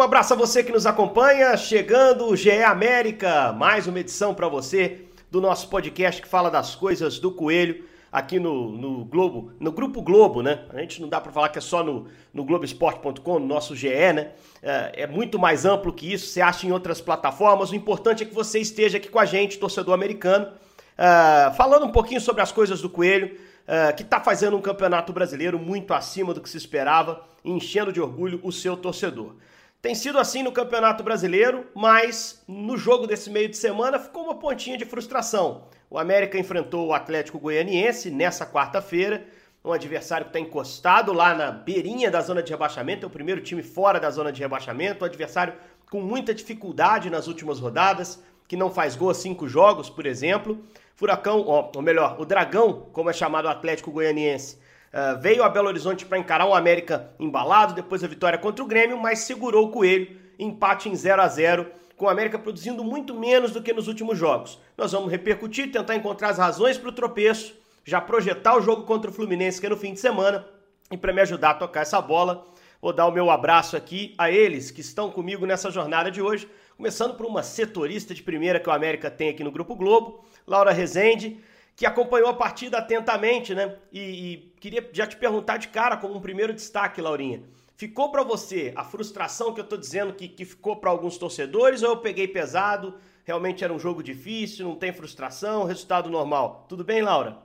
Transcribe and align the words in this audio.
Um 0.00 0.02
abraço 0.02 0.32
a 0.32 0.36
você 0.36 0.64
que 0.64 0.72
nos 0.72 0.86
acompanha, 0.86 1.54
chegando 1.58 2.26
o 2.28 2.34
GE 2.34 2.62
América, 2.62 3.52
mais 3.52 3.86
uma 3.86 4.00
edição 4.00 4.32
para 4.32 4.48
você 4.48 5.02
do 5.30 5.42
nosso 5.42 5.68
podcast 5.68 6.22
que 6.22 6.26
fala 6.26 6.50
das 6.50 6.74
coisas 6.74 7.18
do 7.18 7.30
Coelho 7.30 7.84
aqui 8.10 8.40
no, 8.40 8.70
no 8.70 9.04
Globo, 9.04 9.52
no 9.60 9.70
Grupo 9.70 10.00
Globo, 10.00 10.42
né? 10.42 10.64
A 10.70 10.80
gente 10.80 11.02
não 11.02 11.08
dá 11.10 11.20
para 11.20 11.30
falar 11.30 11.50
que 11.50 11.58
é 11.58 11.60
só 11.60 11.84
no, 11.84 12.06
no 12.32 12.46
Globoesporte.com, 12.46 13.38
no 13.40 13.46
nosso 13.46 13.76
GE, 13.76 13.90
né? 14.14 14.30
É, 14.62 15.02
é, 15.02 15.06
muito 15.06 15.38
mais 15.38 15.66
amplo 15.66 15.92
que 15.92 16.10
isso, 16.10 16.28
você 16.28 16.40
acha 16.40 16.66
em 16.66 16.72
outras 16.72 16.98
plataformas. 17.02 17.70
O 17.70 17.74
importante 17.74 18.22
é 18.22 18.26
que 18.26 18.34
você 18.34 18.58
esteja 18.58 18.96
aqui 18.96 19.10
com 19.10 19.18
a 19.18 19.26
gente, 19.26 19.58
torcedor 19.58 19.92
americano, 19.92 20.46
uh, 20.46 21.54
falando 21.56 21.84
um 21.84 21.92
pouquinho 21.92 22.22
sobre 22.22 22.40
as 22.40 22.50
coisas 22.50 22.80
do 22.80 22.88
Coelho, 22.88 23.36
uh, 23.68 23.94
que 23.94 24.02
está 24.02 24.18
fazendo 24.18 24.56
um 24.56 24.62
campeonato 24.62 25.12
brasileiro 25.12 25.58
muito 25.58 25.92
acima 25.92 26.32
do 26.32 26.40
que 26.40 26.48
se 26.48 26.56
esperava, 26.56 27.22
enchendo 27.44 27.92
de 27.92 28.00
orgulho 28.00 28.40
o 28.42 28.50
seu 28.50 28.78
torcedor. 28.78 29.34
Tem 29.82 29.94
sido 29.94 30.18
assim 30.18 30.42
no 30.42 30.52
Campeonato 30.52 31.02
Brasileiro, 31.02 31.66
mas 31.74 32.44
no 32.46 32.76
jogo 32.76 33.06
desse 33.06 33.30
meio 33.30 33.48
de 33.48 33.56
semana 33.56 33.98
ficou 33.98 34.24
uma 34.24 34.34
pontinha 34.34 34.76
de 34.76 34.84
frustração. 34.84 35.68
O 35.88 35.98
América 35.98 36.38
enfrentou 36.38 36.88
o 36.88 36.92
Atlético 36.92 37.38
Goianiense 37.38 38.10
nessa 38.10 38.44
quarta-feira, 38.44 39.24
um 39.64 39.72
adversário 39.72 40.26
que 40.26 40.36
está 40.36 40.38
encostado 40.40 41.14
lá 41.14 41.34
na 41.34 41.50
beirinha 41.50 42.10
da 42.10 42.20
zona 42.20 42.42
de 42.42 42.52
rebaixamento, 42.52 43.06
é 43.06 43.08
o 43.08 43.10
primeiro 43.10 43.40
time 43.40 43.62
fora 43.62 43.98
da 43.98 44.10
zona 44.10 44.30
de 44.30 44.42
rebaixamento, 44.42 45.02
um 45.02 45.06
adversário 45.06 45.54
com 45.90 46.02
muita 46.02 46.34
dificuldade 46.34 47.08
nas 47.08 47.26
últimas 47.26 47.58
rodadas, 47.58 48.22
que 48.46 48.56
não 48.56 48.70
faz 48.70 48.94
gol 48.94 49.08
a 49.08 49.14
cinco 49.14 49.48
jogos, 49.48 49.88
por 49.88 50.04
exemplo. 50.04 50.62
Furacão, 50.94 51.40
ou 51.40 51.82
melhor, 51.82 52.20
o 52.20 52.26
Dragão, 52.26 52.86
como 52.92 53.08
é 53.08 53.14
chamado 53.14 53.46
o 53.46 53.48
Atlético 53.48 53.90
Goianiense, 53.90 54.58
Uh, 54.92 55.20
veio 55.20 55.44
a 55.44 55.48
Belo 55.48 55.68
Horizonte 55.68 56.04
para 56.04 56.18
encarar 56.18 56.46
o 56.46 56.54
América 56.54 57.12
embalado, 57.18 57.74
depois 57.74 58.02
a 58.02 58.08
vitória 58.08 58.38
contra 58.38 58.64
o 58.64 58.66
Grêmio, 58.66 58.98
mas 58.98 59.20
segurou 59.20 59.66
o 59.66 59.70
Coelho, 59.70 60.16
empate 60.38 60.88
em 60.88 60.96
0 60.96 61.22
a 61.22 61.28
0 61.28 61.66
com 61.96 62.06
o 62.06 62.08
América 62.08 62.38
produzindo 62.38 62.82
muito 62.82 63.14
menos 63.14 63.52
do 63.52 63.62
que 63.62 63.74
nos 63.74 63.86
últimos 63.86 64.16
jogos. 64.16 64.58
Nós 64.76 64.90
vamos 64.90 65.10
repercutir, 65.10 65.70
tentar 65.70 65.94
encontrar 65.94 66.30
as 66.30 66.38
razões 66.38 66.78
para 66.78 66.88
o 66.88 66.92
tropeço, 66.92 67.54
já 67.84 68.00
projetar 68.00 68.56
o 68.56 68.62
jogo 68.62 68.84
contra 68.84 69.10
o 69.10 69.14
Fluminense, 69.14 69.60
que 69.60 69.66
é 69.66 69.68
no 69.68 69.76
fim 69.76 69.92
de 69.92 70.00
semana, 70.00 70.46
e 70.90 70.96
para 70.96 71.12
me 71.12 71.20
ajudar 71.20 71.50
a 71.50 71.54
tocar 71.54 71.82
essa 71.82 72.00
bola, 72.00 72.46
vou 72.80 72.92
dar 72.92 73.06
o 73.06 73.12
meu 73.12 73.30
abraço 73.30 73.76
aqui 73.76 74.14
a 74.16 74.30
eles 74.30 74.70
que 74.70 74.80
estão 74.80 75.10
comigo 75.10 75.44
nessa 75.44 75.70
jornada 75.70 76.10
de 76.10 76.22
hoje, 76.22 76.48
começando 76.74 77.14
por 77.14 77.26
uma 77.26 77.42
setorista 77.42 78.14
de 78.14 78.22
primeira 78.22 78.58
que 78.58 78.68
o 78.68 78.72
América 78.72 79.10
tem 79.10 79.28
aqui 79.28 79.44
no 79.44 79.52
Grupo 79.52 79.76
Globo, 79.76 80.24
Laura 80.46 80.72
Rezende, 80.72 81.38
que 81.76 81.86
acompanhou 81.86 82.28
a 82.28 82.34
partida 82.34 82.78
atentamente, 82.78 83.54
né? 83.54 83.76
E, 83.92 84.00
e 84.00 84.36
queria 84.60 84.88
já 84.92 85.06
te 85.06 85.16
perguntar 85.16 85.56
de 85.56 85.68
cara, 85.68 85.96
como 85.96 86.14
um 86.14 86.20
primeiro 86.20 86.52
destaque, 86.52 87.00
Laurinha. 87.00 87.42
Ficou 87.76 88.10
para 88.10 88.22
você 88.22 88.74
a 88.76 88.84
frustração 88.84 89.54
que 89.54 89.60
eu 89.60 89.66
tô 89.66 89.76
dizendo 89.76 90.12
que, 90.12 90.28
que 90.28 90.44
ficou 90.44 90.76
para 90.76 90.90
alguns 90.90 91.16
torcedores 91.16 91.82
ou 91.82 91.90
eu 91.90 91.96
peguei 91.96 92.28
pesado? 92.28 92.94
Realmente 93.24 93.64
era 93.64 93.72
um 93.72 93.78
jogo 93.78 94.02
difícil, 94.02 94.68
não 94.68 94.76
tem 94.76 94.92
frustração, 94.92 95.64
resultado 95.64 96.10
normal. 96.10 96.66
Tudo 96.68 96.84
bem, 96.84 97.00
Laura? 97.00 97.38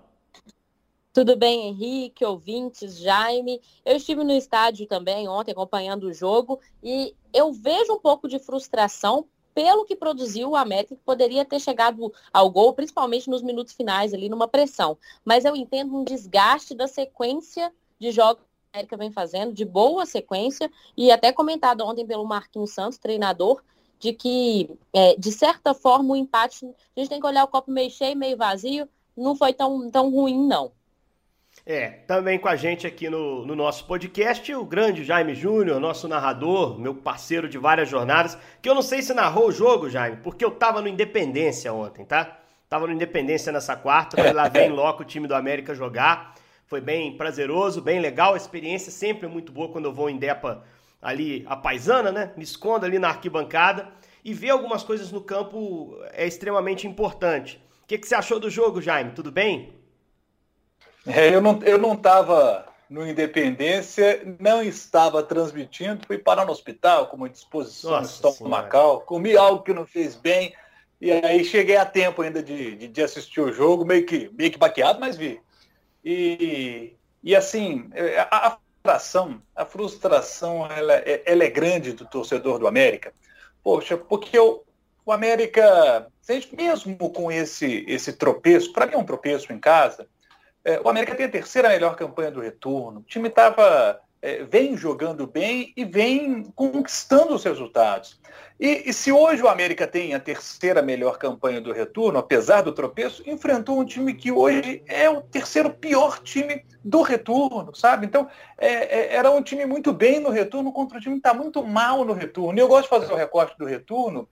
Tudo 1.13 1.37
bem, 1.37 1.69
Henrique, 1.69 2.25
ouvintes, 2.25 2.97
Jaime. 2.97 3.61
Eu 3.85 3.95
estive 3.95 4.21
no 4.25 4.33
estádio 4.33 4.85
também 4.85 5.29
ontem 5.29 5.53
acompanhando 5.53 6.07
o 6.07 6.13
jogo 6.13 6.59
e 6.83 7.15
eu 7.33 7.53
vejo 7.53 7.93
um 7.93 7.99
pouco 7.99 8.27
de 8.27 8.37
frustração 8.37 9.25
pelo 9.55 9.85
que 9.85 9.95
produziu 9.95 10.49
o 10.49 10.55
América, 10.55 10.97
poderia 11.05 11.45
ter 11.45 11.61
chegado 11.61 12.13
ao 12.33 12.49
gol, 12.49 12.73
principalmente 12.73 13.29
nos 13.29 13.41
minutos 13.41 13.73
finais, 13.73 14.13
ali 14.13 14.27
numa 14.27 14.49
pressão. 14.49 14.97
Mas 15.23 15.45
eu 15.45 15.55
entendo 15.55 15.95
um 15.95 16.03
desgaste 16.03 16.75
da 16.75 16.87
sequência 16.87 17.73
de 17.97 18.11
jogos 18.11 18.43
que 18.43 18.49
a 18.73 18.77
América 18.79 18.97
vem 18.97 19.11
fazendo, 19.11 19.53
de 19.53 19.63
boa 19.63 20.05
sequência, 20.05 20.69
e 20.97 21.09
até 21.09 21.31
comentado 21.31 21.85
ontem 21.85 22.05
pelo 22.05 22.25
Marquinhos 22.25 22.71
Santos, 22.71 22.97
treinador, 22.97 23.63
de 23.97 24.11
que, 24.11 24.69
é, 24.91 25.15
de 25.15 25.31
certa 25.31 25.73
forma, 25.73 26.13
o 26.13 26.17
empate, 26.17 26.65
a 26.65 26.99
gente 26.99 27.09
tem 27.09 27.21
que 27.21 27.25
olhar 27.25 27.45
o 27.45 27.47
copo 27.47 27.71
meio 27.71 27.89
cheio, 27.89 28.17
meio 28.17 28.35
vazio, 28.35 28.89
não 29.15 29.37
foi 29.37 29.53
tão, 29.53 29.89
tão 29.89 30.11
ruim, 30.11 30.37
não. 30.45 30.73
É, 31.67 31.87
também 32.05 32.37
com 32.37 32.47
a 32.47 32.55
gente 32.55 32.85
aqui 32.85 33.09
no, 33.09 33.43
no 33.43 33.55
nosso 33.55 33.85
podcast, 33.85 34.53
o 34.53 34.63
grande 34.63 35.03
Jaime 35.03 35.33
Júnior, 35.33 35.79
nosso 35.79 36.07
narrador, 36.07 36.79
meu 36.79 36.93
parceiro 36.93 37.49
de 37.49 37.57
várias 37.57 37.89
jornadas, 37.89 38.37
que 38.61 38.69
eu 38.69 38.75
não 38.75 38.83
sei 38.83 39.01
se 39.01 39.15
narrou 39.15 39.47
o 39.47 39.51
jogo, 39.51 39.89
Jaime, 39.89 40.17
porque 40.17 40.45
eu 40.45 40.51
tava 40.51 40.79
no 40.79 40.87
Independência 40.87 41.73
ontem, 41.73 42.05
tá? 42.05 42.37
Tava 42.69 42.85
no 42.85 42.93
Independência 42.93 43.51
nessa 43.51 43.75
quarta, 43.75 44.21
fui 44.21 44.31
lá 44.31 44.47
ver 44.47 44.67
em 44.67 44.73
loco 44.73 45.01
o 45.01 45.05
time 45.05 45.27
do 45.27 45.33
América 45.33 45.73
jogar. 45.73 46.35
Foi 46.67 46.79
bem 46.79 47.17
prazeroso, 47.17 47.81
bem 47.81 47.99
legal. 47.99 48.35
A 48.35 48.37
experiência 48.37 48.91
sempre 48.91 49.25
é 49.25 49.29
muito 49.29 49.51
boa 49.51 49.69
quando 49.69 49.85
eu 49.85 49.93
vou 49.93 50.07
em 50.07 50.17
Depa 50.17 50.63
ali, 51.01 51.43
a 51.47 51.55
paisana, 51.55 52.11
né? 52.11 52.31
Me 52.37 52.43
escondo 52.43 52.85
ali 52.85 52.99
na 52.99 53.09
arquibancada. 53.09 53.87
E 54.23 54.33
ver 54.33 54.49
algumas 54.49 54.83
coisas 54.83 55.11
no 55.11 55.21
campo 55.21 55.95
é 56.11 56.27
extremamente 56.27 56.87
importante. 56.87 57.59
O 57.83 57.87
que, 57.87 57.97
que 57.97 58.07
você 58.07 58.15
achou 58.15 58.39
do 58.39 58.49
jogo, 58.49 58.81
Jaime? 58.81 59.11
Tudo 59.11 59.31
bem? 59.31 59.73
É, 61.07 61.33
eu 61.33 61.41
não 61.41 61.61
eu 61.63 61.77
não 61.77 61.93
estava 61.93 62.65
no 62.89 63.07
Independência, 63.07 64.21
não 64.39 64.61
estava 64.61 65.21
transmitindo, 65.23 66.05
fui 66.05 66.17
parar 66.17 66.45
no 66.45 66.51
hospital 66.51 67.07
com 67.07 67.17
uma 67.17 67.29
disposição 67.29 68.01
estomacal, 68.01 69.01
comi 69.01 69.35
algo 69.35 69.63
que 69.63 69.73
não 69.73 69.85
fez 69.85 70.15
bem, 70.15 70.53
e 71.01 71.11
aí 71.11 71.43
cheguei 71.43 71.77
a 71.77 71.85
tempo 71.85 72.21
ainda 72.21 72.41
de, 72.41 72.75
de, 72.75 72.87
de, 72.87 73.01
assistir 73.01 73.41
o 73.41 73.51
jogo, 73.51 73.85
meio 73.85 74.05
que, 74.05 74.29
meio 74.37 74.51
que 74.51 74.57
baqueado, 74.57 74.99
mas 74.99 75.17
vi. 75.17 75.41
E, 76.03 76.95
e 77.23 77.35
assim, 77.35 77.89
é, 77.93 78.19
a, 78.19 78.27
a 78.47 78.57
frustração, 78.81 79.41
a 79.55 79.65
frustração 79.65 80.67
ela, 80.71 80.93
é, 80.93 81.23
ela 81.25 81.43
é 81.43 81.49
grande 81.49 81.91
do 81.93 82.05
torcedor 82.05 82.59
do 82.59 82.67
América. 82.67 83.13
Poxa, 83.63 83.97
porque 83.97 84.37
o, 84.37 84.63
o 85.05 85.11
América, 85.11 86.07
mesmo 86.55 87.09
com 87.11 87.31
esse, 87.31 87.83
esse 87.87 88.13
tropeço, 88.13 88.71
para 88.71 88.85
mim 88.85 88.93
é 88.93 88.97
um 88.97 89.03
tropeço 89.03 89.51
em 89.51 89.59
casa, 89.59 90.07
é, 90.65 90.81
o 90.83 90.89
América 90.89 91.13
tem 91.13 91.27
a 91.27 91.29
terceira 91.29 91.69
melhor 91.69 91.95
campanha 91.95 92.31
do 92.31 92.41
retorno. 92.41 93.01
O 93.01 93.03
time 93.03 93.29
tava, 93.29 94.01
é, 94.19 94.43
vem 94.43 94.75
jogando 94.75 95.27
bem 95.27 95.71
e 95.77 95.85
vem 95.85 96.43
conquistando 96.55 97.35
os 97.35 97.43
resultados. 97.43 98.19
E, 98.59 98.89
e, 98.89 98.93
se 98.93 99.11
hoje 99.11 99.43
o 99.43 99.47
América 99.47 99.85
tem 99.85 100.15
a 100.15 100.19
terceira 100.19 100.81
melhor 100.81 101.17
campanha 101.19 101.61
do 101.61 101.71
retorno, 101.71 102.17
apesar 102.17 102.61
do 102.61 102.71
tropeço, 102.71 103.21
enfrentou 103.29 103.79
um 103.79 103.85
time 103.85 104.13
que 104.13 104.31
hoje 104.31 104.81
é 104.87 105.07
o 105.07 105.21
terceiro 105.21 105.69
pior 105.69 106.19
time 106.19 106.65
do 106.83 107.01
retorno, 107.01 107.75
sabe? 107.75 108.07
Então, 108.07 108.27
é, 108.57 108.67
é, 108.67 109.15
era 109.15 109.29
um 109.29 109.43
time 109.43 109.65
muito 109.65 109.93
bem 109.93 110.19
no 110.19 110.29
retorno 110.29 110.71
contra 110.71 110.97
um 110.97 111.01
time 111.01 111.15
que 111.15 111.27
está 111.27 111.33
muito 111.33 111.63
mal 111.63 112.03
no 112.03 112.13
retorno. 112.13 112.57
E 112.57 112.61
eu 112.61 112.67
gosto 112.67 112.83
de 112.83 112.89
fazer 112.89 113.13
o 113.13 113.17
recorte 113.17 113.55
do 113.57 113.65
retorno, 113.65 114.27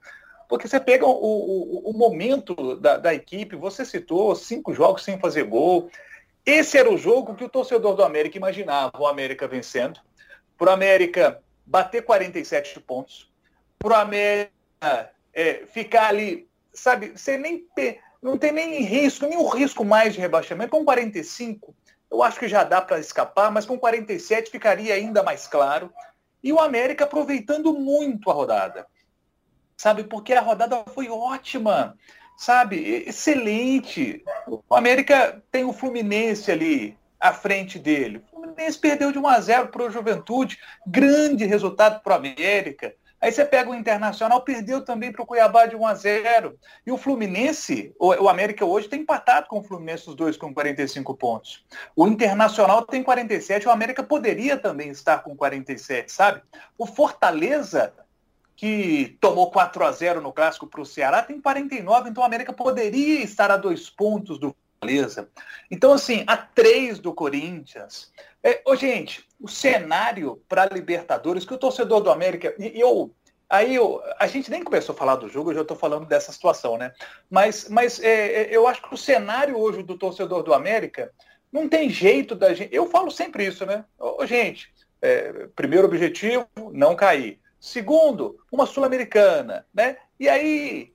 porque 0.48 0.66
você 0.66 0.80
pega 0.80 1.06
o, 1.06 1.10
o, 1.10 1.90
o 1.90 1.92
momento 1.92 2.76
da, 2.76 2.96
da, 2.96 3.14
equipe, 3.14 3.56
você 3.56 3.84
citou 3.84 4.34
cinco 4.34 4.74
jogos 4.74 5.04
sem 5.04 5.18
fazer 5.18 5.44
gol, 5.44 5.90
esse 6.44 6.76
era 6.78 6.90
o 6.90 6.98
jogo 6.98 7.34
que 7.34 7.44
o 7.44 7.48
torcedor 7.48 7.94
do 7.94 8.04
América 8.04 8.36
imaginava, 8.36 8.92
o 8.98 9.06
América 9.06 9.48
vencendo, 9.48 10.00
para 10.58 10.70
o 10.70 10.72
América 10.72 11.42
bater 11.66 12.04
47 12.04 12.80
pontos, 12.80 13.30
para 13.78 13.92
o 13.92 13.94
América 13.94 14.50
é, 15.32 15.66
ficar 15.66 16.08
ali, 16.08 16.48
sabe, 16.72 17.12
você 17.16 17.36
nem 17.38 17.66
não 18.22 18.38
tem 18.38 18.52
nem 18.52 18.82
risco, 18.82 19.26
nenhum 19.26 19.48
risco 19.48 19.84
mais 19.84 20.14
de 20.14 20.20
rebaixamento, 20.20 20.70
com 20.70 20.84
45 20.84 21.74
eu 22.14 22.22
acho 22.22 22.38
que 22.38 22.46
já 22.46 22.62
dá 22.62 22.80
para 22.80 23.00
escapar, 23.00 23.50
mas 23.50 23.66
com 23.66 23.76
47 23.76 24.48
ficaria 24.48 24.94
ainda 24.94 25.20
mais 25.20 25.48
claro. 25.48 25.92
E 26.42 26.52
o 26.52 26.60
América 26.60 27.04
aproveitando 27.04 27.74
muito 27.74 28.30
a 28.30 28.32
rodada. 28.32 28.86
Sabe, 29.76 30.04
porque 30.04 30.32
a 30.32 30.40
rodada 30.40 30.84
foi 30.94 31.08
ótima 31.08 31.96
sabe, 32.36 33.04
excelente. 33.06 34.24
O 34.46 34.74
América 34.74 35.42
tem 35.50 35.64
o 35.64 35.72
Fluminense 35.72 36.50
ali 36.50 36.96
à 37.18 37.32
frente 37.32 37.78
dele. 37.78 38.22
O 38.32 38.36
Fluminense 38.36 38.78
perdeu 38.78 39.10
de 39.10 39.18
1 39.18 39.26
a 39.26 39.40
0 39.40 39.68
para 39.68 39.82
o 39.82 39.90
Juventude, 39.90 40.58
grande 40.86 41.44
resultado 41.44 42.02
para 42.02 42.12
o 42.12 42.16
América. 42.16 42.94
Aí 43.24 43.32
você 43.32 43.42
pega 43.42 43.70
o 43.70 43.74
Internacional, 43.74 44.42
perdeu 44.42 44.84
também 44.84 45.10
para 45.10 45.22
o 45.22 45.26
Cuiabá 45.26 45.64
de 45.64 45.74
1 45.74 45.86
a 45.86 45.94
0. 45.94 46.58
E 46.86 46.92
o 46.92 46.98
Fluminense, 46.98 47.94
o, 47.98 48.28
América 48.28 48.66
hoje 48.66 48.86
tem 48.86 49.00
empatado 49.00 49.46
com 49.46 49.60
o 49.60 49.62
Fluminense, 49.62 50.10
os 50.10 50.14
dois 50.14 50.36
com 50.36 50.52
45 50.52 51.14
pontos. 51.14 51.64
O 51.96 52.06
Internacional 52.06 52.82
tem 52.82 53.02
47, 53.02 53.66
o 53.66 53.70
América 53.70 54.02
poderia 54.02 54.58
também 54.58 54.90
estar 54.90 55.20
com 55.20 55.34
47, 55.34 56.12
sabe? 56.12 56.42
O 56.76 56.84
Fortaleza 56.84 57.94
que 58.56 59.16
tomou 59.20 59.50
4 59.50 59.84
a 59.84 59.92
0 59.92 60.20
no 60.20 60.32
clássico 60.32 60.66
para 60.66 60.80
o 60.80 60.86
Ceará, 60.86 61.22
tem 61.22 61.40
49, 61.40 62.10
então 62.10 62.22
o 62.22 62.26
América 62.26 62.52
poderia 62.52 63.22
estar 63.22 63.50
a 63.50 63.56
dois 63.56 63.90
pontos 63.90 64.38
do 64.38 64.54
Fortaleza. 64.84 65.28
Então, 65.70 65.92
assim, 65.92 66.24
a 66.26 66.36
três 66.36 66.98
do 66.98 67.12
Corinthians. 67.12 68.12
É, 68.42 68.60
ô, 68.66 68.76
gente, 68.76 69.26
o 69.40 69.48
cenário 69.48 70.42
para 70.48 70.66
Libertadores, 70.66 71.44
que 71.44 71.54
o 71.54 71.58
torcedor 71.58 72.00
do 72.02 72.10
América. 72.10 72.54
E 72.58 72.78
eu. 72.78 73.10
Aí 73.48 73.74
eu, 73.74 74.02
a 74.18 74.26
gente 74.26 74.50
nem 74.50 74.64
começou 74.64 74.94
a 74.94 74.98
falar 74.98 75.16
do 75.16 75.28
jogo, 75.28 75.50
eu 75.50 75.56
já 75.56 75.60
estou 75.62 75.76
falando 75.76 76.06
dessa 76.06 76.32
situação, 76.32 76.78
né? 76.78 76.92
Mas, 77.30 77.68
mas 77.68 78.02
é, 78.02 78.42
é, 78.42 78.56
eu 78.56 78.66
acho 78.66 78.82
que 78.82 78.92
o 78.92 78.98
cenário 78.98 79.58
hoje 79.58 79.82
do 79.82 79.98
torcedor 79.98 80.42
do 80.42 80.54
América 80.54 81.12
não 81.52 81.68
tem 81.68 81.88
jeito 81.88 82.34
da 82.34 82.52
gente. 82.52 82.74
Eu 82.74 82.88
falo 82.90 83.10
sempre 83.10 83.46
isso, 83.46 83.64
né? 83.64 83.84
Ô, 83.98 84.24
gente, 84.26 84.72
é, 85.00 85.46
primeiro 85.54 85.86
objetivo, 85.86 86.48
não 86.72 86.96
cair. 86.96 87.38
Segundo, 87.64 88.38
uma 88.52 88.66
Sul-Americana, 88.66 89.64
né? 89.72 89.96
E 90.20 90.28
aí 90.28 90.92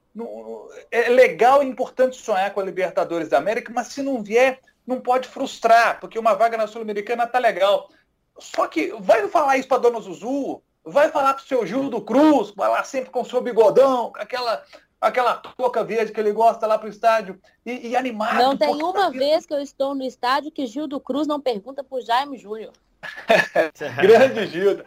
é 0.91 1.09
legal 1.09 1.63
e 1.63 1.65
importante 1.65 2.15
sonhar 2.15 2.53
com 2.53 2.59
a 2.59 2.63
Libertadores 2.63 3.27
da 3.27 3.39
América, 3.39 3.73
mas 3.73 3.87
se 3.87 4.03
não 4.03 4.21
vier, 4.21 4.59
não 4.85 5.01
pode 5.01 5.27
frustrar, 5.27 5.99
porque 5.99 6.19
uma 6.19 6.35
vaga 6.35 6.57
na 6.57 6.67
Sul-Americana 6.67 7.25
tá 7.25 7.39
legal. 7.39 7.89
Só 8.37 8.67
que 8.67 8.93
vai 8.99 9.27
falar 9.29 9.57
isso 9.57 9.67
para 9.67 9.79
Dona 9.79 9.99
Zuzu, 9.99 10.61
vai 10.85 11.09
falar 11.09 11.33
para 11.33 11.43
o 11.43 11.47
seu 11.47 11.65
Gil 11.65 11.89
do 11.89 12.01
Cruz, 12.01 12.53
vai 12.55 12.69
lá 12.69 12.83
sempre 12.83 13.09
com 13.09 13.21
o 13.21 13.25
seu 13.25 13.41
bigodão, 13.41 14.13
aquela 14.15 14.63
aquela 15.01 15.37
touca 15.37 15.83
verde 15.83 16.11
que 16.11 16.19
ele 16.19 16.31
gosta 16.31 16.67
lá 16.67 16.77
pro 16.77 16.87
estádio 16.87 17.41
e, 17.65 17.87
e 17.87 17.95
animado. 17.95 18.37
Não 18.37 18.55
tem 18.55 18.75
uma 18.75 19.09
vez 19.09 19.43
que 19.43 19.53
eu 19.55 19.59
estou 19.59 19.95
no 19.95 20.03
estádio 20.03 20.51
que 20.51 20.67
Gil 20.67 20.87
do 20.87 20.99
Cruz 20.99 21.25
não 21.25 21.41
pergunta 21.41 21.83
pro 21.83 21.99
Jaime 21.99 22.37
Júnior. 22.37 22.73
Grande 24.01 24.47
Gildo. 24.47 24.83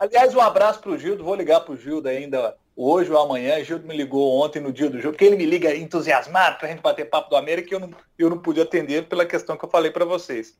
Aliás, 0.00 0.34
um 0.34 0.40
abraço 0.40 0.80
pro 0.80 0.96
Gildo, 0.96 1.22
vou 1.22 1.34
ligar 1.34 1.60
pro 1.60 1.76
Gildo 1.76 2.08
ainda 2.08 2.56
hoje 2.74 3.12
ou 3.12 3.20
amanhã. 3.20 3.62
Gildo 3.62 3.86
me 3.86 3.94
ligou 3.94 4.42
ontem 4.42 4.58
no 4.58 4.72
dia 4.72 4.88
do 4.88 4.98
jogo, 4.98 5.12
porque 5.12 5.26
ele 5.26 5.36
me 5.36 5.44
liga 5.44 5.76
entusiasmado 5.76 6.56
pra 6.56 6.68
gente 6.68 6.80
bater 6.80 7.04
papo 7.04 7.28
do 7.28 7.36
América 7.36 7.68
e 7.68 7.74
eu 7.74 7.80
não, 7.80 7.90
eu 8.18 8.30
não 8.30 8.38
pude 8.38 8.62
atender 8.62 9.06
pela 9.08 9.26
questão 9.26 9.58
que 9.58 9.64
eu 9.66 9.68
falei 9.68 9.90
para 9.90 10.06
vocês. 10.06 10.56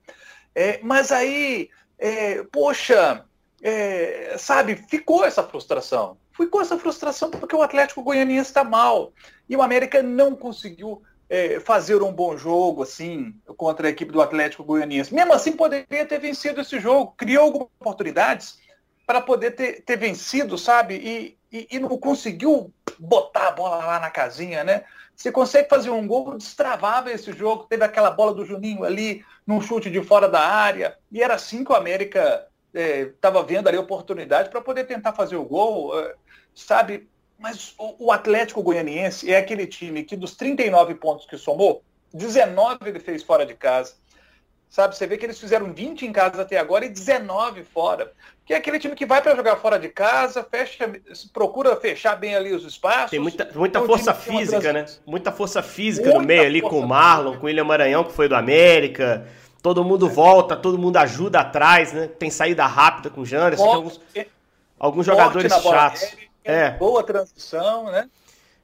É, 0.55 0.79
mas 0.83 1.11
aí, 1.11 1.71
é, 1.99 2.43
poxa, 2.53 3.25
é, 3.63 4.37
sabe, 4.39 4.77
ficou 4.77 5.25
essa 5.25 5.43
frustração. 5.43 6.19
Ficou 6.37 6.61
essa 6.61 6.79
frustração 6.79 7.31
porque 7.31 7.57
o 7.57 7.63
Atlético 7.63 8.03
Goianiense 8.03 8.51
está 8.51 8.63
mal. 8.63 9.11
E 9.49 9.57
o 9.57 9.63
América 9.63 10.03
não 10.03 10.37
conseguiu 10.37 11.03
é, 11.31 11.59
fazer 11.61 12.03
um 12.03 12.13
bom 12.13 12.37
jogo 12.37 12.83
assim 12.83 13.35
contra 13.57 13.87
a 13.87 13.91
equipe 13.91 14.13
do 14.13 14.21
Atlético 14.21 14.65
Goianiense. 14.65 15.15
Mesmo 15.15 15.33
assim, 15.33 15.53
poderia 15.53 16.05
ter 16.05 16.21
vencido 16.21 16.61
esse 16.61 16.79
jogo. 16.79 17.15
Criou 17.17 17.45
algumas 17.45 17.69
oportunidades 17.81 18.59
para 19.11 19.21
poder 19.21 19.51
ter, 19.57 19.81
ter, 19.81 19.97
vencido, 19.97 20.57
sabe? 20.57 20.95
E, 20.95 21.37
e, 21.51 21.67
e, 21.69 21.81
não 21.81 21.99
conseguiu 21.99 22.73
botar 22.97 23.49
a 23.49 23.51
bola 23.51 23.85
lá 23.85 23.99
na 23.99 24.09
casinha, 24.09 24.63
né? 24.63 24.85
Você 25.17 25.33
consegue 25.33 25.69
fazer 25.69 25.91
um 25.91 26.07
gol, 26.07 26.39
destravava 26.39 27.11
esse 27.11 27.33
jogo. 27.33 27.65
Teve 27.65 27.83
aquela 27.83 28.13
bola 28.13 28.33
do 28.33 28.47
Juninho 28.47 28.85
ali, 28.85 29.25
num 29.45 29.61
chute 29.61 29.91
de 29.91 30.01
fora 30.01 30.29
da 30.29 30.39
área. 30.39 30.97
E 31.11 31.21
era 31.21 31.35
assim 31.35 31.65
que 31.65 31.73
o 31.73 31.75
América 31.75 32.47
estava 32.73 33.41
é, 33.41 33.43
vendo 33.43 33.67
ali 33.67 33.79
a 33.79 33.81
oportunidade 33.81 34.49
para 34.49 34.61
poder 34.61 34.85
tentar 34.85 35.13
fazer 35.13 35.35
o 35.35 35.45
gol, 35.45 35.99
é, 35.99 36.15
sabe? 36.55 37.09
Mas 37.37 37.75
o, 37.79 38.07
o, 38.07 38.13
Atlético 38.13 38.63
Goianiense 38.63 39.29
é 39.29 39.39
aquele 39.39 39.67
time 39.67 40.05
que 40.05 40.15
dos 40.15 40.37
39 40.37 40.95
pontos 40.95 41.27
que 41.27 41.37
somou, 41.37 41.83
19 42.15 42.79
ele 42.87 43.01
fez 43.01 43.25
fora 43.25 43.45
de 43.45 43.55
casa. 43.55 43.95
Sabe, 44.71 44.97
você 44.97 45.05
vê 45.05 45.19
que 45.19 45.27
eles 45.27 45.41
fizeram 45.41 45.73
20 45.73 46.07
em 46.07 46.13
casa 46.13 46.43
até 46.43 46.57
agora 46.57 46.85
e 46.85 46.89
19 46.89 47.65
fora. 47.65 48.13
Que 48.47 48.55
é 48.55 48.57
aquele 48.57 48.79
time 48.79 48.95
que 48.95 49.05
vai 49.05 49.21
para 49.21 49.35
jogar 49.35 49.57
fora 49.57 49.77
de 49.81 49.89
casa, 49.89 50.47
fecha, 50.49 50.89
procura 51.33 51.75
fechar 51.75 52.15
bem 52.15 52.37
ali 52.37 52.55
os 52.55 52.65
espaços. 52.65 53.11
Tem 53.11 53.19
muita, 53.19 53.51
muita 53.53 53.83
força 53.83 54.15
física, 54.15 54.73
né? 54.73 54.87
Muita 55.05 55.33
força 55.33 55.61
física 55.61 56.07
muita 56.07 56.21
no 56.21 56.25
meio 56.25 56.43
ali 56.43 56.63
com 56.63 56.79
o 56.79 56.87
Marlon, 56.87 57.37
com 57.37 57.43
o 57.43 57.47
William 57.47 57.65
Maranhão, 57.65 58.05
que 58.05 58.13
foi 58.13 58.29
do 58.29 58.37
América. 58.37 59.27
Todo 59.61 59.85
mundo 59.85 60.09
volta, 60.09 60.57
todo 60.57 60.79
mundo 60.79 60.99
ajuda 60.99 61.41
atrás, 61.41 61.93
né? 61.93 62.07
Tem 62.07 62.31
saída 62.31 62.65
rápida 62.65 63.11
com 63.11 63.23
o 63.23 63.27
Janderson, 63.27 63.65
tem 63.65 63.75
alguns, 63.75 64.01
alguns 64.79 65.07
jogadores 65.07 65.53
chatos. 65.53 66.03
Aérea, 66.05 66.31
é. 66.45 66.71
Boa 66.71 67.03
transição, 67.03 67.91
né? 67.91 68.09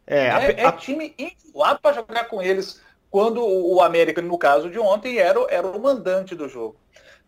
É, 0.06 0.30
a, 0.30 0.42
é, 0.44 0.60
é 0.60 0.72
time 0.72 1.12
enjoado 1.18 1.80
para 1.80 1.96
jogar 1.96 2.24
com 2.26 2.40
eles 2.40 2.80
quando 3.16 3.42
o 3.42 3.80
América, 3.80 4.20
no 4.20 4.36
caso 4.36 4.68
de 4.68 4.78
ontem, 4.78 5.16
era, 5.16 5.40
era 5.48 5.66
o 5.66 5.80
mandante 5.80 6.34
do 6.34 6.50
jogo. 6.50 6.76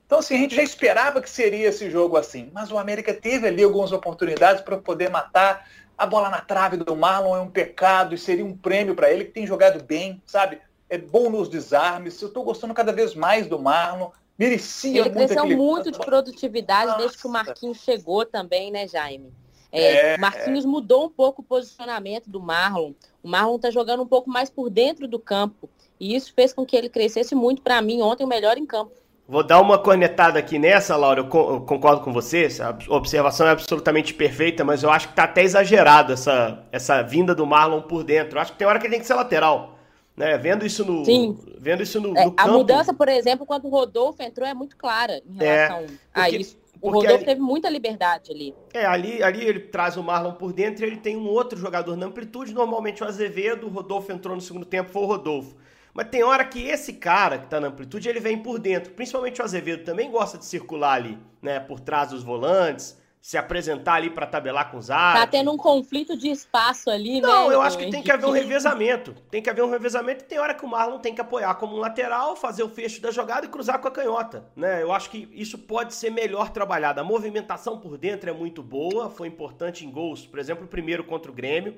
Então, 0.05 0.19
assim, 0.19 0.35
a 0.35 0.39
gente 0.39 0.55
já 0.55 0.63
esperava 0.63 1.23
que 1.23 1.31
seria 1.31 1.69
esse 1.69 1.91
jogo 1.91 2.19
assim, 2.19 2.51
mas 2.53 2.71
o 2.71 2.77
América 2.77 3.15
teve 3.15 3.49
ali 3.49 3.65
algumas 3.65 3.91
oportunidades 3.91 4.61
para 4.61 4.77
poder 4.77 5.09
matar. 5.09 5.67
A 5.97 6.05
bola 6.05 6.29
na 6.29 6.43
trave 6.43 6.77
do 6.77 6.95
Marlon 6.95 7.35
é 7.35 7.41
um 7.41 7.51
pecado 7.51 8.15
e 8.15 8.19
seria 8.19 8.45
um 8.45 8.55
prêmio 8.55 8.95
para 8.95 9.11
ele, 9.11 9.25
que 9.25 9.31
tem 9.31 9.47
jogado 9.47 9.83
bem, 9.83 10.23
sabe? 10.27 10.61
é 10.91 10.99
bom 10.99 11.31
nos 11.31 11.49
desarmes. 11.49 12.21
Eu 12.21 12.29
estou 12.29 12.45
gostando 12.45 12.75
cada 12.75 12.93
vez 12.93 13.15
mais 13.15 13.47
do 13.47 13.59
Marlon. 13.59 14.11
Merecia 14.39 15.01
Ele 15.01 15.11
muito 15.11 15.35
cresceu 15.35 15.57
muito 15.57 15.91
de 15.91 15.99
produtividade 15.99 16.87
Nossa. 16.87 16.99
desde 16.99 17.19
que 17.19 17.27
o 17.27 17.31
Marquinhos 17.31 17.79
chegou 17.79 18.27
também, 18.27 18.71
né, 18.71 18.87
Jaime? 18.87 19.33
É, 19.71 20.15
é, 20.15 20.19
Marquinhos 20.19 20.65
mudou 20.65 21.07
um 21.07 21.11
pouco 21.11 21.43
o 21.43 21.45
posicionamento 21.45 22.31
do 22.31 22.41
Marlon. 22.41 22.93
O 23.23 23.29
Marlon 23.29 23.57
está 23.57 23.71
jogando 23.71 24.03
um 24.03 24.07
pouco 24.07 24.31
mais 24.31 24.49
por 24.49 24.71
dentro 24.71 25.07
do 25.07 25.19
campo. 25.19 25.69
E 26.01 26.15
isso 26.15 26.33
fez 26.35 26.53
com 26.53 26.65
que 26.65 26.77
ele 26.77 26.89
crescesse 26.89 27.35
muito. 27.35 27.63
Para 27.63 27.83
mim, 27.83 28.01
ontem, 28.03 28.25
o 28.25 28.29
melhor 28.29 28.57
em 28.57 28.67
campo. 28.67 28.93
Vou 29.27 29.43
dar 29.43 29.61
uma 29.61 29.79
cornetada 29.79 30.39
aqui 30.39 30.59
nessa, 30.59 30.97
Laura. 30.97 31.21
Eu 31.21 31.27
concordo 31.27 32.01
com 32.01 32.13
você. 32.13 32.49
A 32.63 32.95
observação 32.95 33.47
é 33.47 33.51
absolutamente 33.51 34.15
perfeita, 34.15 34.65
mas 34.65 34.83
eu 34.83 34.91
acho 34.91 35.09
que 35.09 35.13
está 35.13 35.25
até 35.25 35.43
exagerado 35.43 36.15
essa, 36.15 36.65
essa 36.73 37.03
vinda 37.03 37.35
do 37.35 37.47
Marlon 37.47 37.83
por 37.83 38.03
dentro. 38.03 38.39
Eu 38.39 38.43
acho 38.43 38.53
que 38.53 38.59
tem 38.59 38.67
hora 38.67 38.79
que 38.79 38.87
ele 38.87 38.93
tem 38.93 39.01
que 39.01 39.07
ser 39.07 39.15
lateral. 39.15 39.79
Né? 40.17 40.39
Vendo 40.39 40.65
isso 40.65 40.83
no, 40.83 41.05
Sim. 41.05 41.39
Vendo 41.59 41.83
isso 41.83 42.01
no, 42.01 42.17
é, 42.17 42.25
no 42.25 42.35
A 42.39 42.49
mudança, 42.49 42.95
por 42.95 43.07
exemplo, 43.09 43.45
quando 43.45 43.67
o 43.67 43.69
Rodolfo 43.69 44.23
entrou 44.23 44.49
é 44.49 44.55
muito 44.55 44.79
clara 44.79 45.23
em 45.25 45.45
é, 45.45 45.67
relação 45.67 45.79
é, 45.79 45.87
porque, 45.87 45.99
a 46.15 46.31
isso. 46.31 46.59
O 46.81 46.91
Rodolfo 46.91 47.17
ali, 47.17 47.25
teve 47.25 47.41
muita 47.41 47.69
liberdade 47.69 48.33
ali. 48.33 48.55
É, 48.73 48.87
ali, 48.87 49.23
ali 49.23 49.45
ele 49.45 49.61
traz 49.61 49.97
o 49.97 50.03
Marlon 50.03 50.33
por 50.33 50.55
dentro 50.55 50.85
e 50.85 50.89
ele 50.89 50.97
tem 50.97 51.17
um 51.17 51.29
outro 51.29 51.59
jogador 51.59 51.97
na 51.97 52.07
amplitude, 52.07 52.55
normalmente 52.55 53.03
o 53.03 53.07
Azevedo, 53.07 53.67
o 53.67 53.71
Rodolfo 53.71 54.11
entrou 54.11 54.35
no 54.35 54.41
segundo 54.41 54.65
tempo, 54.65 54.91
foi 54.91 55.03
o 55.03 55.07
Rodolfo. 55.07 55.55
Mas 55.99 56.11
tem 56.11 56.23
hora 56.23 56.45
que 56.45 56.65
esse 56.65 56.93
cara 56.93 57.39
que 57.39 57.47
está 57.47 57.59
na 57.59 57.67
amplitude, 57.67 58.09
ele 58.09 58.21
vem 58.21 58.39
por 58.39 58.61
dentro. 58.61 58.93
Principalmente 58.93 59.43
o 59.43 59.45
Azevedo 59.45 59.83
também 59.83 60.09
gosta 60.09 60.39
de 60.39 60.45
circular 60.45 60.93
ali, 60.93 61.19
né? 61.43 61.59
Por 61.59 61.81
trás 61.81 62.11
dos 62.11 62.23
volantes, 62.23 62.97
se 63.21 63.37
apresentar 63.37 63.95
ali 63.95 64.09
para 64.09 64.25
tabelar 64.25 64.71
com 64.71 64.77
os 64.77 64.93
árbitros. 64.93 65.25
Tá 65.25 65.27
tendo 65.27 65.51
um 65.51 65.57
conflito 65.57 66.17
de 66.17 66.29
espaço 66.29 66.89
ali, 66.89 67.21
Não, 67.21 67.29
né? 67.29 67.35
Não, 67.35 67.53
eu 67.53 67.61
acho 67.61 67.77
que 67.77 67.91
tem 67.91 68.01
que 68.01 68.13
haver 68.13 68.27
um 68.27 68.31
revezamento. 68.31 69.13
Tem 69.29 69.43
que 69.43 69.51
haver 69.51 69.65
um 69.65 69.71
revezamento 69.71 70.23
e 70.23 70.29
tem 70.29 70.39
hora 70.39 70.55
que 70.55 70.65
o 70.65 70.69
Marlon 70.69 71.01
tem 71.01 71.13
que 71.13 71.21
apoiar 71.21 71.53
como 71.57 71.75
um 71.75 71.81
lateral, 71.81 72.37
fazer 72.37 72.63
o 72.63 72.69
fecho 72.69 73.03
da 73.03 73.11
jogada 73.11 73.47
e 73.47 73.49
cruzar 73.49 73.81
com 73.81 73.89
a 73.89 73.91
canhota, 73.91 74.45
né? 74.55 74.81
Eu 74.81 74.93
acho 74.93 75.11
que 75.11 75.29
isso 75.33 75.59
pode 75.59 75.93
ser 75.93 76.11
melhor 76.11 76.51
trabalhado. 76.51 77.01
A 77.01 77.05
movimentação 77.05 77.77
por 77.77 77.99
dentro 77.99 78.31
é 78.31 78.33
muito 78.33 78.63
boa, 78.63 79.11
foi 79.11 79.27
importante 79.27 79.85
em 79.85 79.91
gols, 79.91 80.25
por 80.25 80.39
exemplo, 80.39 80.65
o 80.65 80.69
primeiro 80.69 81.03
contra 81.03 81.29
o 81.29 81.35
Grêmio, 81.35 81.77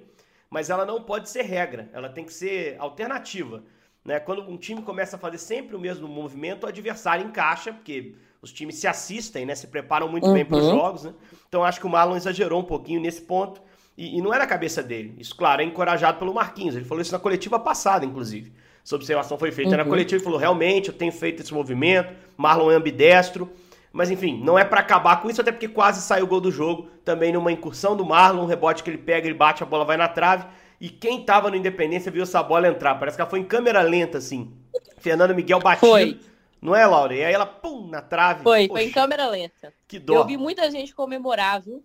mas 0.50 0.68
ela 0.68 0.84
não 0.84 1.02
pode 1.02 1.30
ser 1.30 1.40
regra, 1.40 1.88
ela 1.94 2.10
tem 2.10 2.26
que 2.26 2.34
ser 2.34 2.76
alternativa. 2.78 3.64
Né? 4.04 4.18
Quando 4.18 4.42
um 4.42 4.56
time 4.56 4.82
começa 4.82 5.16
a 5.16 5.18
fazer 5.18 5.38
sempre 5.38 5.76
o 5.76 5.80
mesmo 5.80 6.08
movimento, 6.08 6.64
o 6.64 6.66
adversário 6.66 7.26
encaixa, 7.26 7.72
porque 7.72 8.14
os 8.42 8.52
times 8.52 8.76
se 8.76 8.86
assistem, 8.86 9.44
né? 9.44 9.54
Se 9.54 9.66
preparam 9.66 10.08
muito 10.08 10.26
uhum. 10.26 10.32
bem 10.32 10.44
para 10.44 10.56
os 10.56 10.64
jogos, 10.64 11.04
né? 11.04 11.14
Então 11.48 11.62
acho 11.62 11.78
que 11.78 11.86
o 11.86 11.90
Marlon 11.90 12.16
exagerou 12.16 12.60
um 12.60 12.64
pouquinho 12.64 13.00
nesse 13.00 13.20
ponto. 13.20 13.60
E, 13.96 14.16
e, 14.16 14.22
não 14.22 14.32
era 14.32 14.44
a 14.44 14.46
cabeça 14.46 14.82
dele. 14.82 15.14
Isso, 15.18 15.36
claro, 15.36 15.60
é 15.60 15.64
encorajado 15.64 16.18
pelo 16.18 16.32
Marquinhos. 16.32 16.74
Ele 16.74 16.86
falou 16.86 17.02
isso 17.02 17.12
na 17.12 17.18
coletiva 17.18 17.58
passada, 17.58 18.06
inclusive. 18.06 18.50
Essa 18.82 18.96
observação 18.96 19.38
foi 19.38 19.52
feita 19.52 19.72
uhum. 19.72 19.76
na 19.76 19.84
coletiva 19.84 20.20
e 20.20 20.24
falou: 20.24 20.38
realmente, 20.38 20.88
eu 20.88 20.94
tenho 20.94 21.12
feito 21.12 21.42
esse 21.42 21.52
movimento. 21.52 22.14
Marlon 22.36 22.70
é 22.70 22.76
ambidestro. 22.76 23.50
Mas 23.92 24.10
enfim, 24.10 24.40
não 24.42 24.58
é 24.58 24.64
para 24.64 24.80
acabar 24.80 25.20
com 25.20 25.28
isso, 25.28 25.40
até 25.40 25.50
porque 25.50 25.66
quase 25.66 26.00
saiu 26.00 26.24
o 26.24 26.28
gol 26.28 26.40
do 26.40 26.50
jogo. 26.50 26.88
Também 27.04 27.32
numa 27.32 27.52
incursão 27.52 27.96
do 27.96 28.04
Marlon, 28.04 28.44
um 28.44 28.46
rebote 28.46 28.82
que 28.82 28.88
ele 28.88 28.98
pega, 28.98 29.26
ele 29.26 29.36
bate, 29.36 29.62
a 29.62 29.66
bola 29.66 29.84
vai 29.84 29.96
na 29.96 30.08
trave. 30.08 30.46
E 30.80 30.88
quem 30.88 31.22
tava 31.24 31.50
no 31.50 31.56
Independência 31.56 32.10
viu 32.10 32.22
essa 32.22 32.42
bola 32.42 32.66
entrar. 32.66 32.94
Parece 32.94 33.16
que 33.16 33.20
ela 33.20 33.28
foi 33.28 33.40
em 33.40 33.44
câmera 33.44 33.82
lenta, 33.82 34.16
assim. 34.16 34.50
Fernando 34.98 35.34
Miguel 35.34 35.60
batido. 35.60 35.86
Foi. 35.86 36.18
Não 36.60 36.74
é, 36.74 36.86
Laura? 36.86 37.14
E 37.14 37.22
aí 37.22 37.32
ela, 37.32 37.46
pum, 37.46 37.86
na 37.86 38.00
trave. 38.00 38.42
Foi, 38.42 38.66
Poxa, 38.66 38.80
foi 38.80 38.88
em 38.88 38.92
câmera 38.92 39.26
lenta. 39.28 39.72
Que 39.86 39.98
dó. 39.98 40.14
Eu 40.14 40.26
vi 40.26 40.36
muita 40.36 40.70
gente 40.70 40.94
comemorar, 40.94 41.60
viu? 41.60 41.84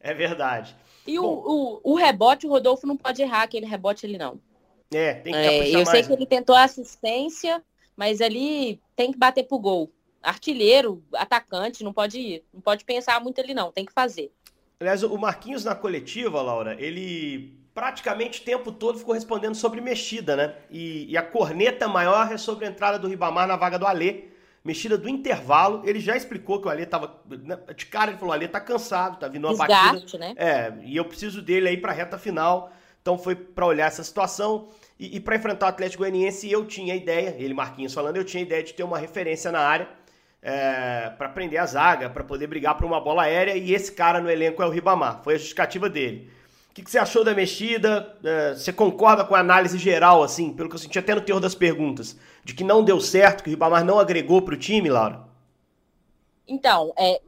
É 0.00 0.12
verdade. 0.12 0.76
E 1.06 1.18
o, 1.18 1.24
o, 1.24 1.80
o, 1.82 1.94
rebote, 1.94 2.46
o 2.46 2.50
Rodolfo 2.50 2.86
não 2.86 2.96
pode 2.96 3.22
errar 3.22 3.42
aquele 3.42 3.66
rebote 3.66 4.06
ali, 4.06 4.18
não. 4.18 4.40
É, 4.92 5.14
tem 5.14 5.32
que 5.32 5.38
é, 5.38 5.68
Eu 5.68 5.74
mais. 5.74 5.88
sei 5.88 6.02
que 6.02 6.12
ele 6.12 6.26
tentou 6.26 6.54
assistência, 6.54 7.62
mas 7.96 8.20
ali 8.20 8.80
tem 8.94 9.12
que 9.12 9.18
bater 9.18 9.44
pro 9.44 9.58
gol. 9.58 9.90
Artilheiro, 10.22 11.02
atacante, 11.14 11.82
não 11.82 11.92
pode 11.92 12.18
ir. 12.18 12.44
Não 12.52 12.60
pode 12.60 12.84
pensar 12.84 13.20
muito 13.20 13.40
ali, 13.40 13.54
não. 13.54 13.72
Tem 13.72 13.84
que 13.84 13.92
fazer. 13.92 14.32
Aliás, 14.78 15.02
o 15.02 15.16
Marquinhos 15.16 15.64
na 15.64 15.74
coletiva, 15.74 16.42
Laura, 16.42 16.76
ele 16.80 17.61
praticamente 17.74 18.40
o 18.40 18.44
tempo 18.44 18.70
todo 18.70 18.98
ficou 18.98 19.14
respondendo 19.14 19.54
sobre 19.54 19.80
mexida, 19.80 20.36
né? 20.36 20.54
E, 20.70 21.10
e, 21.10 21.16
a 21.16 21.22
corneta 21.22 21.88
maior 21.88 22.30
é 22.32 22.36
sobre 22.36 22.66
a 22.66 22.68
entrada 22.68 22.98
do 22.98 23.08
Ribamar 23.08 23.46
na 23.46 23.56
vaga 23.56 23.78
do 23.78 23.86
Alê. 23.86 24.24
Mexida 24.64 24.96
do 24.96 25.08
intervalo, 25.08 25.82
ele 25.84 25.98
já 25.98 26.16
explicou 26.16 26.60
que 26.60 26.68
o 26.68 26.70
Alê 26.70 26.86
tava. 26.86 27.20
Né, 27.28 27.58
de 27.74 27.86
cara, 27.86 28.10
ele 28.10 28.18
falou: 28.18 28.32
o 28.32 28.36
Alê 28.36 28.46
tá 28.46 28.60
cansado, 28.60 29.18
tá 29.18 29.26
vindo 29.26 29.44
uma 29.44 29.50
Desgaste, 29.50 30.18
batida. 30.18 30.18
Né? 30.18 30.34
É, 30.36 30.72
e 30.84 30.96
eu 30.96 31.04
preciso 31.04 31.42
dele 31.42 31.68
aí 31.68 31.76
pra 31.76 31.92
reta 31.92 32.16
final. 32.16 32.72
Então 33.00 33.18
foi 33.18 33.34
para 33.34 33.66
olhar 33.66 33.86
essa 33.86 34.04
situação. 34.04 34.68
E, 34.98 35.16
e 35.16 35.20
para 35.20 35.34
enfrentar 35.34 35.66
o 35.66 35.68
Atlético 35.68 36.04
Goianiense, 36.04 36.48
eu 36.50 36.64
tinha 36.64 36.94
a 36.94 36.96
ideia, 36.96 37.34
ele 37.36 37.52
Marquinhos 37.52 37.92
falando, 37.92 38.16
eu 38.16 38.24
tinha 38.24 38.40
a 38.40 38.46
ideia 38.46 38.62
de 38.62 38.72
ter 38.72 38.84
uma 38.84 38.98
referência 38.98 39.50
na 39.50 39.58
área 39.58 39.88
é, 40.40 41.10
para 41.18 41.28
prender 41.28 41.60
a 41.60 41.66
zaga, 41.66 42.08
para 42.08 42.22
poder 42.22 42.46
brigar 42.46 42.76
por 42.76 42.84
uma 42.84 43.00
bola 43.00 43.22
aérea. 43.22 43.56
E 43.56 43.74
esse 43.74 43.90
cara 43.90 44.20
no 44.20 44.30
elenco 44.30 44.62
é 44.62 44.66
o 44.66 44.70
Ribamar. 44.70 45.22
Foi 45.24 45.34
a 45.34 45.36
justificativa 45.38 45.88
dele. 45.88 46.30
O 46.72 46.74
que, 46.74 46.82
que, 46.82 46.90
você 46.90 46.96
achou 46.96 47.22
da 47.22 47.34
mexida? 47.34 48.16
É, 48.24 48.54
você 48.54 48.72
concorda 48.72 49.26
com 49.26 49.34
a 49.34 49.40
análise 49.40 49.76
geral, 49.76 50.22
assim, 50.22 50.54
pelo 50.54 50.70
que 50.70 50.74
eu 50.74 50.78
senti 50.78 50.98
até 50.98 51.14
no 51.14 51.20
teor 51.20 51.38
das 51.38 51.54
perguntas, 51.54 52.16
de 52.42 52.54
que 52.54 52.64
não 52.64 52.82
deu 52.82 52.98
certo, 52.98 53.44
que 53.44 53.50
o 53.50 53.52
Ribamar 53.52 53.84
não 53.84 53.98
agregou 53.98 54.40
para 54.40 54.54
o 54.54 54.58
time, 54.58 54.88
Laura? 54.88 55.22
Então, 56.48 56.94
é, 56.96 57.20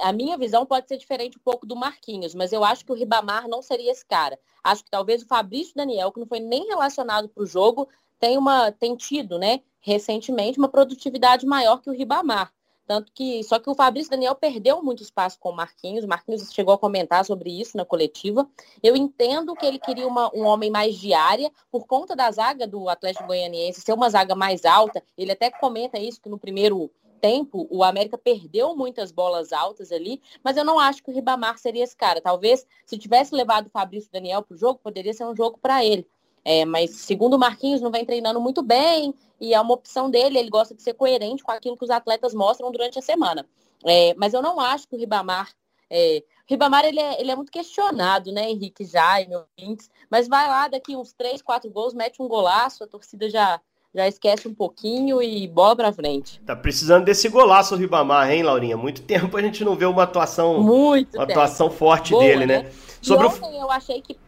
a 0.00 0.12
minha 0.12 0.38
visão 0.38 0.64
pode 0.64 0.86
ser 0.86 0.98
diferente 0.98 1.36
um 1.36 1.42
pouco 1.42 1.66
do 1.66 1.74
Marquinhos, 1.74 2.32
mas 2.32 2.52
eu 2.52 2.62
acho 2.62 2.84
que 2.84 2.92
o 2.92 2.94
Ribamar 2.94 3.48
não 3.48 3.60
seria 3.60 3.90
esse 3.90 4.06
cara. 4.06 4.38
Acho 4.62 4.84
que 4.84 4.90
talvez 4.90 5.20
o 5.20 5.26
Fabrício 5.26 5.74
Daniel, 5.74 6.12
que 6.12 6.20
não 6.20 6.26
foi 6.28 6.38
nem 6.38 6.68
relacionado 6.68 7.28
para 7.28 7.42
o 7.42 7.46
jogo, 7.46 7.88
tem, 8.20 8.38
uma, 8.38 8.70
tem 8.70 8.94
tido, 8.94 9.36
né, 9.36 9.62
recentemente, 9.80 10.60
uma 10.60 10.68
produtividade 10.68 11.44
maior 11.44 11.78
que 11.78 11.90
o 11.90 11.92
Ribamar. 11.92 12.52
Tanto 12.90 13.12
que, 13.12 13.44
só 13.44 13.60
que 13.60 13.70
o 13.70 13.74
Fabrício 13.76 14.10
Daniel 14.10 14.34
perdeu 14.34 14.82
muito 14.82 15.00
espaço 15.00 15.38
com 15.38 15.50
o 15.50 15.54
Marquinhos. 15.54 16.04
O 16.04 16.08
Marquinhos 16.08 16.52
chegou 16.52 16.74
a 16.74 16.78
comentar 16.78 17.24
sobre 17.24 17.48
isso 17.48 17.76
na 17.76 17.84
coletiva. 17.84 18.50
Eu 18.82 18.96
entendo 18.96 19.54
que 19.54 19.64
ele 19.64 19.78
queria 19.78 20.08
uma, 20.08 20.28
um 20.34 20.42
homem 20.42 20.72
mais 20.72 20.96
de 20.96 21.14
área, 21.14 21.52
por 21.70 21.86
conta 21.86 22.16
da 22.16 22.28
zaga 22.32 22.66
do 22.66 22.88
Atlético 22.88 23.28
Goianiense 23.28 23.80
ser 23.80 23.92
uma 23.92 24.10
zaga 24.10 24.34
mais 24.34 24.64
alta. 24.64 25.00
Ele 25.16 25.30
até 25.30 25.52
comenta 25.52 26.00
isso, 26.00 26.20
que 26.20 26.28
no 26.28 26.36
primeiro 26.36 26.90
tempo 27.20 27.68
o 27.70 27.84
América 27.84 28.18
perdeu 28.18 28.74
muitas 28.74 29.12
bolas 29.12 29.52
altas 29.52 29.92
ali, 29.92 30.20
mas 30.42 30.56
eu 30.56 30.64
não 30.64 30.80
acho 30.80 31.00
que 31.00 31.12
o 31.12 31.14
Ribamar 31.14 31.58
seria 31.58 31.84
esse 31.84 31.96
cara. 31.96 32.20
Talvez, 32.20 32.66
se 32.84 32.98
tivesse 32.98 33.32
levado 33.32 33.68
o 33.68 33.70
Fabrício 33.70 34.10
Daniel 34.10 34.42
para 34.42 34.56
o 34.56 34.58
jogo, 34.58 34.80
poderia 34.82 35.14
ser 35.14 35.24
um 35.26 35.36
jogo 35.36 35.60
para 35.62 35.84
ele. 35.84 36.08
É, 36.44 36.64
mas 36.64 36.90
segundo 36.90 37.34
o 37.34 37.38
Marquinhos, 37.38 37.80
não 37.80 37.90
vem 37.90 38.04
treinando 38.04 38.40
muito 38.40 38.62
bem 38.62 39.14
e 39.40 39.54
é 39.54 39.60
uma 39.60 39.74
opção 39.74 40.10
dele, 40.10 40.38
ele 40.38 40.50
gosta 40.50 40.74
de 40.74 40.82
ser 40.82 40.94
coerente 40.94 41.42
com 41.42 41.50
aquilo 41.50 41.76
que 41.76 41.84
os 41.84 41.90
atletas 41.90 42.34
mostram 42.34 42.70
durante 42.70 42.98
a 42.98 43.02
semana. 43.02 43.46
É, 43.84 44.14
mas 44.14 44.34
eu 44.34 44.42
não 44.42 44.60
acho 44.60 44.86
que 44.86 44.94
o 44.94 44.98
Ribamar. 44.98 45.50
É, 45.88 46.22
o 46.48 46.52
Ribamar 46.52 46.84
ele 46.84 47.00
é, 47.00 47.20
ele 47.20 47.30
é 47.30 47.36
muito 47.36 47.50
questionado, 47.50 48.32
né, 48.32 48.50
Henrique 48.50 48.84
Jaime, 48.84 49.34
ouvintes, 49.34 49.90
mas 50.10 50.28
vai 50.28 50.46
lá 50.46 50.68
daqui 50.68 50.94
uns 50.94 51.12
três, 51.12 51.40
quatro 51.40 51.70
gols, 51.70 51.94
mete 51.94 52.20
um 52.20 52.28
golaço, 52.28 52.84
a 52.84 52.86
torcida 52.86 53.30
já, 53.30 53.60
já 53.94 54.06
esquece 54.06 54.46
um 54.46 54.54
pouquinho 54.54 55.22
e 55.22 55.48
bola 55.48 55.74
pra 55.74 55.92
frente. 55.92 56.40
Tá 56.42 56.54
precisando 56.54 57.04
desse 57.04 57.28
golaço 57.28 57.74
o 57.74 57.78
Ribamar, 57.78 58.30
hein, 58.30 58.42
Laurinha? 58.42 58.76
Muito 58.76 59.02
tempo 59.06 59.36
a 59.36 59.42
gente 59.42 59.64
não 59.64 59.74
vê 59.74 59.86
uma 59.86 60.02
atuação, 60.02 60.62
Muito 60.62 61.16
uma 61.16 61.24
atuação 61.24 61.70
forte 61.70 62.10
Boa, 62.10 62.22
dele, 62.22 62.46
né? 62.46 62.62
né? 62.64 62.72
Sobre 63.00 63.26
ontem 63.26 63.58
o... 63.58 63.62
eu 63.62 63.70
achei 63.70 64.02
que 64.02 64.18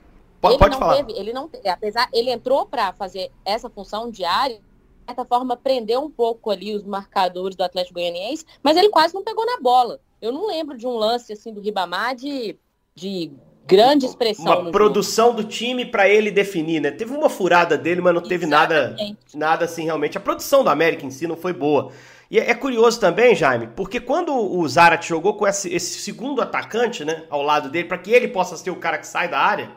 Pode, 0.42 0.54
ele 0.54 0.58
pode 0.58 0.72
não 0.72 0.80
falar. 0.80 0.96
teve, 0.96 1.12
ele 1.12 1.32
não 1.32 1.49
teve, 1.49 1.68
apesar, 1.68 2.08
ele 2.12 2.28
entrou 2.28 2.66
para 2.66 2.92
fazer 2.92 3.30
essa 3.44 3.70
função 3.70 4.11
diária, 4.11 4.56
de 4.56 5.06
certa 5.06 5.25
forma 5.25 5.56
prendeu 5.56 6.02
um 6.02 6.11
pouco 6.11 6.50
ali 6.50 6.75
os 6.75 6.82
marcadores 6.82 7.54
do 7.54 7.62
Atlético 7.62 7.94
Goianiense, 7.94 8.44
mas 8.61 8.76
ele 8.76 8.88
quase 8.88 9.14
não 9.14 9.22
pegou 9.22 9.46
na 9.46 9.61
bola. 9.61 10.00
Eu 10.20 10.32
não 10.32 10.49
lembro 10.49 10.76
de 10.76 10.84
um 10.84 10.96
lance 10.96 11.32
assim 11.32 11.54
do 11.54 11.61
Ribamar 11.61 12.16
de, 12.16 12.58
de 12.92 13.30
grande 13.64 14.04
expressão. 14.04 14.62
Uma 14.62 14.72
produção 14.72 15.28
jogo. 15.28 15.42
do 15.42 15.49
time 15.49 15.87
para 15.87 16.08
ele 16.08 16.32
definir, 16.32 16.80
né? 16.80 16.90
Teve 16.90 17.14
uma 17.14 17.30
furada 17.30 17.78
dele, 17.78 18.00
mas 18.00 18.12
não 18.12 18.20
teve 18.20 18.44
nada, 18.44 18.96
nada 19.32 19.64
assim 19.64 19.84
realmente. 19.84 20.18
A 20.18 20.20
produção 20.20 20.64
do 20.64 20.70
América 20.70 21.06
em 21.06 21.11
si 21.11 21.28
não 21.28 21.37
foi 21.37 21.52
boa. 21.52 21.92
E 22.28 22.40
é, 22.40 22.50
é 22.50 22.54
curioso 22.54 22.99
também, 22.99 23.37
Jaime, 23.37 23.68
porque 23.76 24.00
quando 24.00 24.34
o 24.34 24.66
Zarat 24.66 25.06
jogou 25.06 25.34
com 25.34 25.46
esse, 25.46 25.72
esse 25.72 26.00
segundo 26.00 26.42
atacante, 26.42 27.04
né, 27.04 27.25
ao 27.30 27.42
lado 27.42 27.68
dele, 27.68 27.87
para 27.87 27.99
que 27.99 28.11
ele 28.11 28.26
possa 28.26 28.56
ser 28.56 28.70
o 28.70 28.76
cara 28.76 28.99
que 28.99 29.06
sai 29.06 29.28
da 29.28 29.38
área, 29.38 29.70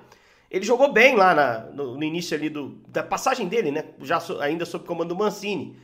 ele 0.50 0.66
jogou 0.66 0.92
bem 0.92 1.16
lá 1.16 1.34
na, 1.34 1.60
no, 1.72 1.96
no, 1.96 2.04
início 2.04 2.36
ali 2.38 2.50
do, 2.50 2.82
da 2.88 3.04
passagem 3.04 3.48
dele, 3.48 3.72
né? 3.72 3.86
Já 4.02 4.20
so, 4.20 4.40
ainda 4.40 4.66
sob 4.66 4.86
comando 4.86 5.10
do 5.10 5.16
Mancini. 5.16 5.78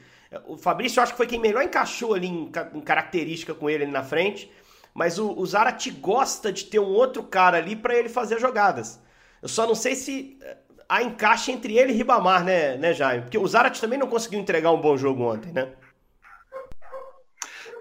O 0.46 0.58
Fabrício 0.58 1.00
eu 1.00 1.03
acho 1.03 1.13
que 1.13 1.18
foi 1.18 1.27
quem 1.27 1.39
melhor 1.39 1.63
encaixou 1.63 2.13
ali 2.13 2.27
em, 2.27 2.51
em 2.74 2.82
característica 2.82 3.53
com 3.53 3.70
ele 3.70 3.84
ali 3.84 3.91
na 3.91 4.03
frente. 4.03 4.51
Mas 4.94 5.18
o, 5.18 5.32
o 5.32 5.46
Zarate 5.46 5.89
gosta 5.89 6.51
de 6.51 6.65
ter 6.65 6.80
um 6.80 6.94
outro 6.94 7.24
cara 7.24 7.58
ali 7.58 7.75
para 7.75 7.96
ele 7.96 8.10
fazer 8.10 8.39
jogadas. 8.39 9.00
Eu 9.41 9.50
só 9.50 9.65
não 9.65 9.75
sei 9.75 9.96
se 9.96 10.38
eh, 10.41 10.58
há 10.88 11.01
encaixe 11.01 11.51
entre 11.51 11.77
ele 11.77 11.94
e 11.94 11.96
Ribamar, 11.96 12.44
né, 12.44 12.77
né 12.77 12.94
Jaime? 12.94 13.24
Porque 13.24 13.38
o 13.38 13.48
Zarate 13.48 13.82
também 13.82 13.98
não 13.98 14.08
conseguiu 14.08 14.39
entregar 14.39 14.72
um 14.72 14.82
bom 14.82 14.98
jogo 14.98 15.24
ontem, 15.24 15.51
né? 15.51 15.70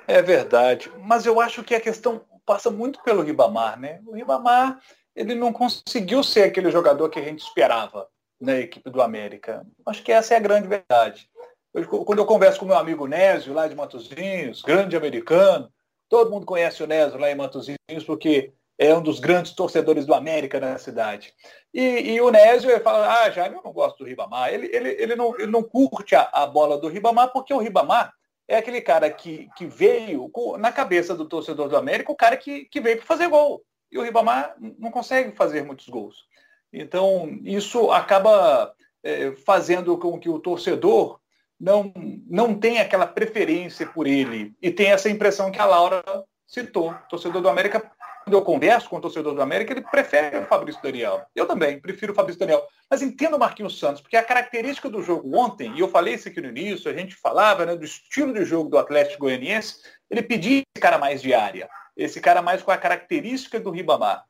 É 0.06 0.22
verdade. 0.22 0.90
Mas 1.04 1.26
eu 1.26 1.40
acho 1.40 1.62
que 1.62 1.74
a 1.74 1.80
questão 1.80 2.22
passa 2.46 2.70
muito 2.70 3.02
pelo 3.02 3.22
Ribamar, 3.22 3.78
né? 3.78 4.00
O 4.06 4.14
Ribamar 4.14 4.80
ele 5.14 5.34
não 5.34 5.52
conseguiu 5.52 6.22
ser 6.22 6.44
aquele 6.44 6.70
jogador 6.70 7.08
que 7.08 7.18
a 7.18 7.22
gente 7.22 7.40
esperava 7.40 8.08
na 8.40 8.58
equipe 8.58 8.88
do 8.88 9.02
América. 9.02 9.66
Acho 9.86 10.02
que 10.02 10.12
essa 10.12 10.34
é 10.34 10.36
a 10.36 10.40
grande 10.40 10.66
verdade. 10.66 11.28
Eu, 11.74 11.86
quando 11.86 12.18
eu 12.18 12.26
converso 12.26 12.58
com 12.58 12.66
meu 12.66 12.78
amigo 12.78 13.06
Nésio, 13.06 13.52
lá 13.52 13.68
de 13.68 13.74
Matozinhos, 13.74 14.62
grande 14.62 14.96
americano, 14.96 15.70
todo 16.08 16.30
mundo 16.30 16.46
conhece 16.46 16.82
o 16.82 16.86
Nésio 16.86 17.18
lá 17.18 17.30
em 17.30 17.34
Matozinhos, 17.34 18.04
porque 18.06 18.52
é 18.78 18.94
um 18.94 19.02
dos 19.02 19.20
grandes 19.20 19.52
torcedores 19.52 20.06
do 20.06 20.14
América 20.14 20.58
na 20.58 20.78
cidade. 20.78 21.34
E, 21.72 22.12
e 22.14 22.20
o 22.20 22.30
Nésio 22.30 22.70
ele 22.70 22.80
fala, 22.80 23.22
ah, 23.22 23.30
Jaime, 23.30 23.56
eu 23.56 23.62
não 23.62 23.72
gosto 23.72 23.98
do 23.98 24.04
Ribamar. 24.04 24.52
Ele, 24.52 24.74
ele, 24.74 24.88
ele, 24.90 25.14
não, 25.14 25.34
ele 25.38 25.50
não 25.50 25.62
curte 25.62 26.14
a, 26.16 26.28
a 26.32 26.46
bola 26.46 26.78
do 26.78 26.88
Ribamar, 26.88 27.30
porque 27.30 27.52
o 27.52 27.58
Ribamar 27.58 28.12
é 28.48 28.56
aquele 28.56 28.80
cara 28.80 29.08
que, 29.10 29.48
que 29.54 29.66
veio 29.66 30.30
na 30.58 30.72
cabeça 30.72 31.14
do 31.14 31.28
torcedor 31.28 31.68
do 31.68 31.76
América, 31.76 32.10
o 32.10 32.16
cara 32.16 32.36
que, 32.36 32.64
que 32.64 32.80
veio 32.80 32.96
para 32.96 33.06
fazer 33.06 33.28
gol 33.28 33.62
e 33.90 33.98
o 33.98 34.02
Ribamar 34.02 34.54
não 34.78 34.90
consegue 34.90 35.36
fazer 35.36 35.64
muitos 35.64 35.88
gols. 35.88 36.26
Então, 36.72 37.38
isso 37.42 37.90
acaba 37.90 38.72
é, 39.02 39.32
fazendo 39.32 39.96
com 39.98 40.18
que 40.18 40.28
o 40.28 40.38
torcedor 40.38 41.18
não, 41.58 41.92
não 42.26 42.58
tenha 42.58 42.82
aquela 42.82 43.06
preferência 43.06 43.86
por 43.86 44.06
ele 44.06 44.54
e 44.62 44.70
tem 44.70 44.92
essa 44.92 45.10
impressão 45.10 45.50
que 45.50 45.58
a 45.58 45.66
Laura 45.66 46.02
citou. 46.46 46.90
O 46.90 47.08
torcedor 47.08 47.42
do 47.42 47.48
América, 47.48 47.90
quando 48.24 48.34
eu 48.34 48.42
converso 48.42 48.88
com 48.88 48.96
o 48.96 49.00
torcedor 49.00 49.34
do 49.34 49.42
América, 49.42 49.72
ele 49.72 49.82
prefere 49.82 50.38
o 50.38 50.46
Fabrício 50.46 50.82
Daniel. 50.82 51.24
Eu 51.34 51.46
também 51.46 51.80
prefiro 51.80 52.12
o 52.12 52.16
Fabrício 52.16 52.38
Daniel. 52.38 52.66
Mas 52.88 53.02
entendo 53.02 53.36
o 53.36 53.38
Marquinhos 53.38 53.78
Santos, 53.78 54.00
porque 54.00 54.16
a 54.16 54.22
característica 54.22 54.88
do 54.88 55.02
jogo 55.02 55.36
ontem, 55.36 55.72
e 55.74 55.80
eu 55.80 55.88
falei 55.88 56.14
isso 56.14 56.28
aqui 56.28 56.40
no 56.40 56.48
início, 56.48 56.90
a 56.90 56.94
gente 56.94 57.14
falava 57.14 57.64
né, 57.64 57.76
do 57.76 57.84
estilo 57.84 58.32
de 58.32 58.44
jogo 58.44 58.68
do 58.68 58.78
Atlético 58.78 59.20
Goianiense, 59.20 59.76
ele 60.10 60.22
pedia 60.22 60.58
esse 60.58 60.82
cara 60.82 60.98
mais 60.98 61.22
de 61.22 61.32
área 61.32 61.68
esse 61.96 62.20
cara 62.20 62.40
mais 62.40 62.62
com 62.62 62.70
a 62.70 62.78
característica 62.78 63.60
do 63.60 63.70
Ribamar. 63.70 64.24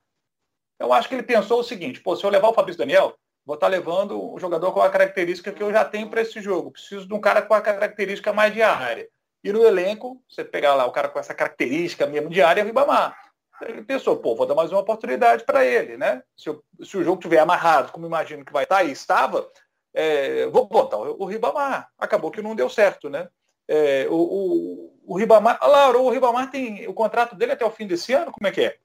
Eu 0.78 0.92
acho 0.92 1.08
que 1.08 1.14
ele 1.14 1.22
pensou 1.22 1.60
o 1.60 1.64
seguinte, 1.64 2.00
pô, 2.00 2.16
se 2.16 2.24
eu 2.24 2.30
levar 2.30 2.48
o 2.48 2.54
Fabrício 2.54 2.78
Daniel, 2.78 3.14
vou 3.44 3.54
estar 3.54 3.66
tá 3.66 3.70
levando 3.70 4.34
um 4.34 4.38
jogador 4.38 4.72
com 4.72 4.80
a 4.80 4.90
característica 4.90 5.52
que 5.52 5.62
eu 5.62 5.70
já 5.70 5.84
tenho 5.84 6.08
para 6.08 6.22
esse 6.22 6.40
jogo. 6.40 6.72
Preciso 6.72 7.06
de 7.06 7.14
um 7.14 7.20
cara 7.20 7.42
com 7.42 7.54
a 7.54 7.60
característica 7.60 8.32
mais 8.32 8.52
de 8.52 8.62
área. 8.62 9.08
E 9.44 9.52
no 9.52 9.64
elenco, 9.64 10.22
você 10.28 10.44
pegar 10.44 10.74
lá 10.74 10.84
o 10.86 10.92
cara 10.92 11.08
com 11.08 11.18
essa 11.18 11.34
característica 11.34 12.06
mesmo 12.06 12.28
de 12.28 12.42
área, 12.42 12.60
é 12.60 12.64
o 12.64 12.66
Ribamar. 12.66 13.16
Ele 13.62 13.82
pensou, 13.82 14.16
pô, 14.16 14.34
vou 14.34 14.46
dar 14.46 14.54
mais 14.54 14.70
uma 14.70 14.80
oportunidade 14.80 15.44
para 15.44 15.64
ele, 15.64 15.96
né? 15.96 16.22
Se, 16.36 16.48
eu, 16.48 16.62
se, 16.82 16.96
o 16.96 17.04
jogo 17.04 17.20
tiver 17.20 17.38
amarrado, 17.38 17.92
como 17.92 18.06
imagino 18.06 18.44
que 18.44 18.52
vai 18.52 18.64
estar, 18.64 18.76
tá, 18.76 18.84
e 18.84 18.92
estava, 18.92 19.50
é, 19.94 20.46
vou 20.46 20.66
botar 20.66 20.98
o, 20.98 21.22
o 21.22 21.24
Ribamar. 21.26 21.88
Acabou 21.98 22.30
que 22.30 22.42
não 22.42 22.54
deu 22.54 22.68
certo, 22.68 23.08
né? 23.08 23.28
É, 23.68 24.06
o, 24.08 24.14
o, 24.14 25.00
o, 25.06 25.18
Ribamar. 25.18 25.58
Ah, 25.60 25.66
Laura, 25.66 25.98
o 25.98 26.10
Ribamar 26.10 26.50
tem. 26.50 26.88
O 26.88 26.94
contrato 26.94 27.36
dele 27.36 27.52
até 27.52 27.64
o 27.64 27.70
fim 27.70 27.86
desse 27.86 28.12
ano? 28.12 28.32
Como 28.32 28.48
é 28.48 28.50
que 28.50 28.62
é? 28.62 28.78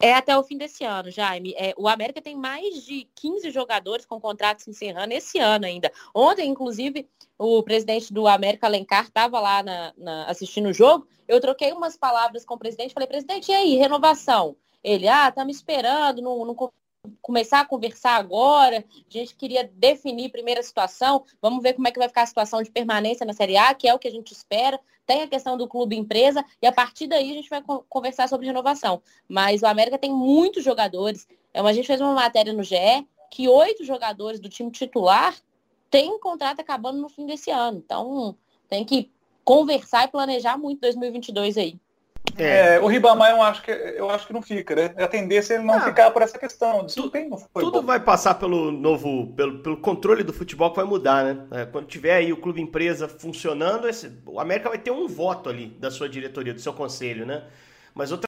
É 0.00 0.12
até 0.12 0.36
o 0.36 0.42
fim 0.42 0.58
desse 0.58 0.84
ano, 0.84 1.10
Jaime. 1.10 1.54
É, 1.56 1.72
o 1.76 1.88
América 1.88 2.20
tem 2.20 2.36
mais 2.36 2.84
de 2.84 3.08
15 3.14 3.50
jogadores 3.50 4.04
com 4.04 4.20
contratos 4.20 4.68
encerrando 4.68 5.14
esse 5.14 5.38
ano 5.38 5.64
ainda. 5.64 5.90
Ontem, 6.14 6.48
inclusive, 6.48 7.08
o 7.38 7.62
presidente 7.62 8.12
do 8.12 8.26
América, 8.28 8.66
Alencar, 8.66 9.04
estava 9.04 9.40
lá 9.40 9.62
na, 9.62 9.94
na, 9.96 10.24
assistindo 10.26 10.68
o 10.68 10.72
jogo. 10.72 11.06
Eu 11.26 11.40
troquei 11.40 11.72
umas 11.72 11.96
palavras 11.96 12.44
com 12.44 12.54
o 12.54 12.58
presidente. 12.58 12.92
Falei, 12.92 13.06
presidente, 13.06 13.50
e 13.50 13.54
aí, 13.54 13.76
renovação? 13.76 14.54
Ele, 14.84 15.08
ah, 15.08 15.32
tá 15.32 15.44
me 15.44 15.52
esperando, 15.52 16.20
não, 16.20 16.44
não 16.44 16.54
começar 17.22 17.60
a 17.60 17.64
conversar 17.64 18.16
agora. 18.16 18.78
A 18.78 19.12
gente 19.12 19.34
queria 19.34 19.64
definir 19.64 20.30
primeira 20.30 20.62
situação. 20.62 21.24
Vamos 21.40 21.62
ver 21.62 21.72
como 21.72 21.88
é 21.88 21.90
que 21.90 21.98
vai 21.98 22.08
ficar 22.08 22.22
a 22.22 22.26
situação 22.26 22.62
de 22.62 22.70
permanência 22.70 23.24
na 23.24 23.32
Série 23.32 23.56
A, 23.56 23.74
que 23.74 23.88
é 23.88 23.94
o 23.94 23.98
que 23.98 24.08
a 24.08 24.12
gente 24.12 24.32
espera. 24.32 24.78
Tem 25.06 25.22
a 25.22 25.28
questão 25.28 25.56
do 25.56 25.68
clube 25.68 25.96
empresa 25.96 26.44
e 26.60 26.66
a 26.66 26.72
partir 26.72 27.06
daí 27.06 27.30
a 27.30 27.34
gente 27.34 27.48
vai 27.48 27.62
conversar 27.88 28.28
sobre 28.28 28.46
renovação. 28.46 29.00
Mas 29.28 29.62
o 29.62 29.66
América 29.66 29.96
tem 29.96 30.12
muitos 30.12 30.64
jogadores. 30.64 31.26
É, 31.54 31.60
a 31.60 31.72
gente 31.72 31.86
fez 31.86 32.00
uma 32.00 32.12
matéria 32.12 32.52
no 32.52 32.62
GE 32.62 33.06
que 33.30 33.48
oito 33.48 33.84
jogadores 33.84 34.40
do 34.40 34.48
time 34.48 34.70
titular 34.70 35.36
têm 35.90 36.18
contrato 36.18 36.60
acabando 36.60 36.98
no 36.98 37.08
fim 37.08 37.24
desse 37.24 37.50
ano. 37.50 37.78
Então 37.78 38.36
tem 38.68 38.84
que 38.84 39.10
conversar 39.44 40.04
e 40.04 40.08
planejar 40.08 40.58
muito 40.58 40.80
2022 40.80 41.56
aí. 41.56 41.78
É. 42.38 42.74
é. 42.74 42.80
o 42.80 42.86
Ribamar 42.86 43.30
eu 43.30 43.42
acho, 43.42 43.62
que, 43.62 43.70
eu 43.70 44.10
acho 44.10 44.26
que 44.26 44.32
não 44.32 44.42
fica, 44.42 44.74
né? 44.74 44.94
A 44.98 45.08
tendência 45.08 45.54
é 45.54 45.56
ele 45.56 45.64
não 45.64 45.74
ah, 45.74 45.80
ficar 45.80 46.10
por 46.10 46.22
essa 46.22 46.38
questão. 46.38 46.84
Desempenho 46.84 47.36
tudo 47.54 47.80
bom. 47.80 47.86
vai 47.86 48.00
passar 48.00 48.34
pelo 48.34 48.70
novo, 48.70 49.32
pelo, 49.34 49.58
pelo 49.60 49.76
controle 49.78 50.22
do 50.22 50.32
futebol 50.32 50.70
que 50.70 50.76
vai 50.76 50.84
mudar, 50.84 51.24
né? 51.24 51.46
É, 51.50 51.66
quando 51.66 51.86
tiver 51.86 52.14
aí 52.14 52.32
o 52.32 52.36
clube 52.36 52.60
empresa 52.60 53.08
funcionando, 53.08 53.88
esse, 53.88 54.12
o 54.26 54.38
América 54.38 54.68
vai 54.68 54.78
ter 54.78 54.90
um 54.90 55.06
voto 55.06 55.48
ali 55.48 55.68
da 55.78 55.90
sua 55.90 56.08
diretoria, 56.08 56.54
do 56.54 56.60
seu 56.60 56.72
conselho, 56.72 57.24
né? 57.24 57.44
Mas 57.94 58.12
outras 58.12 58.26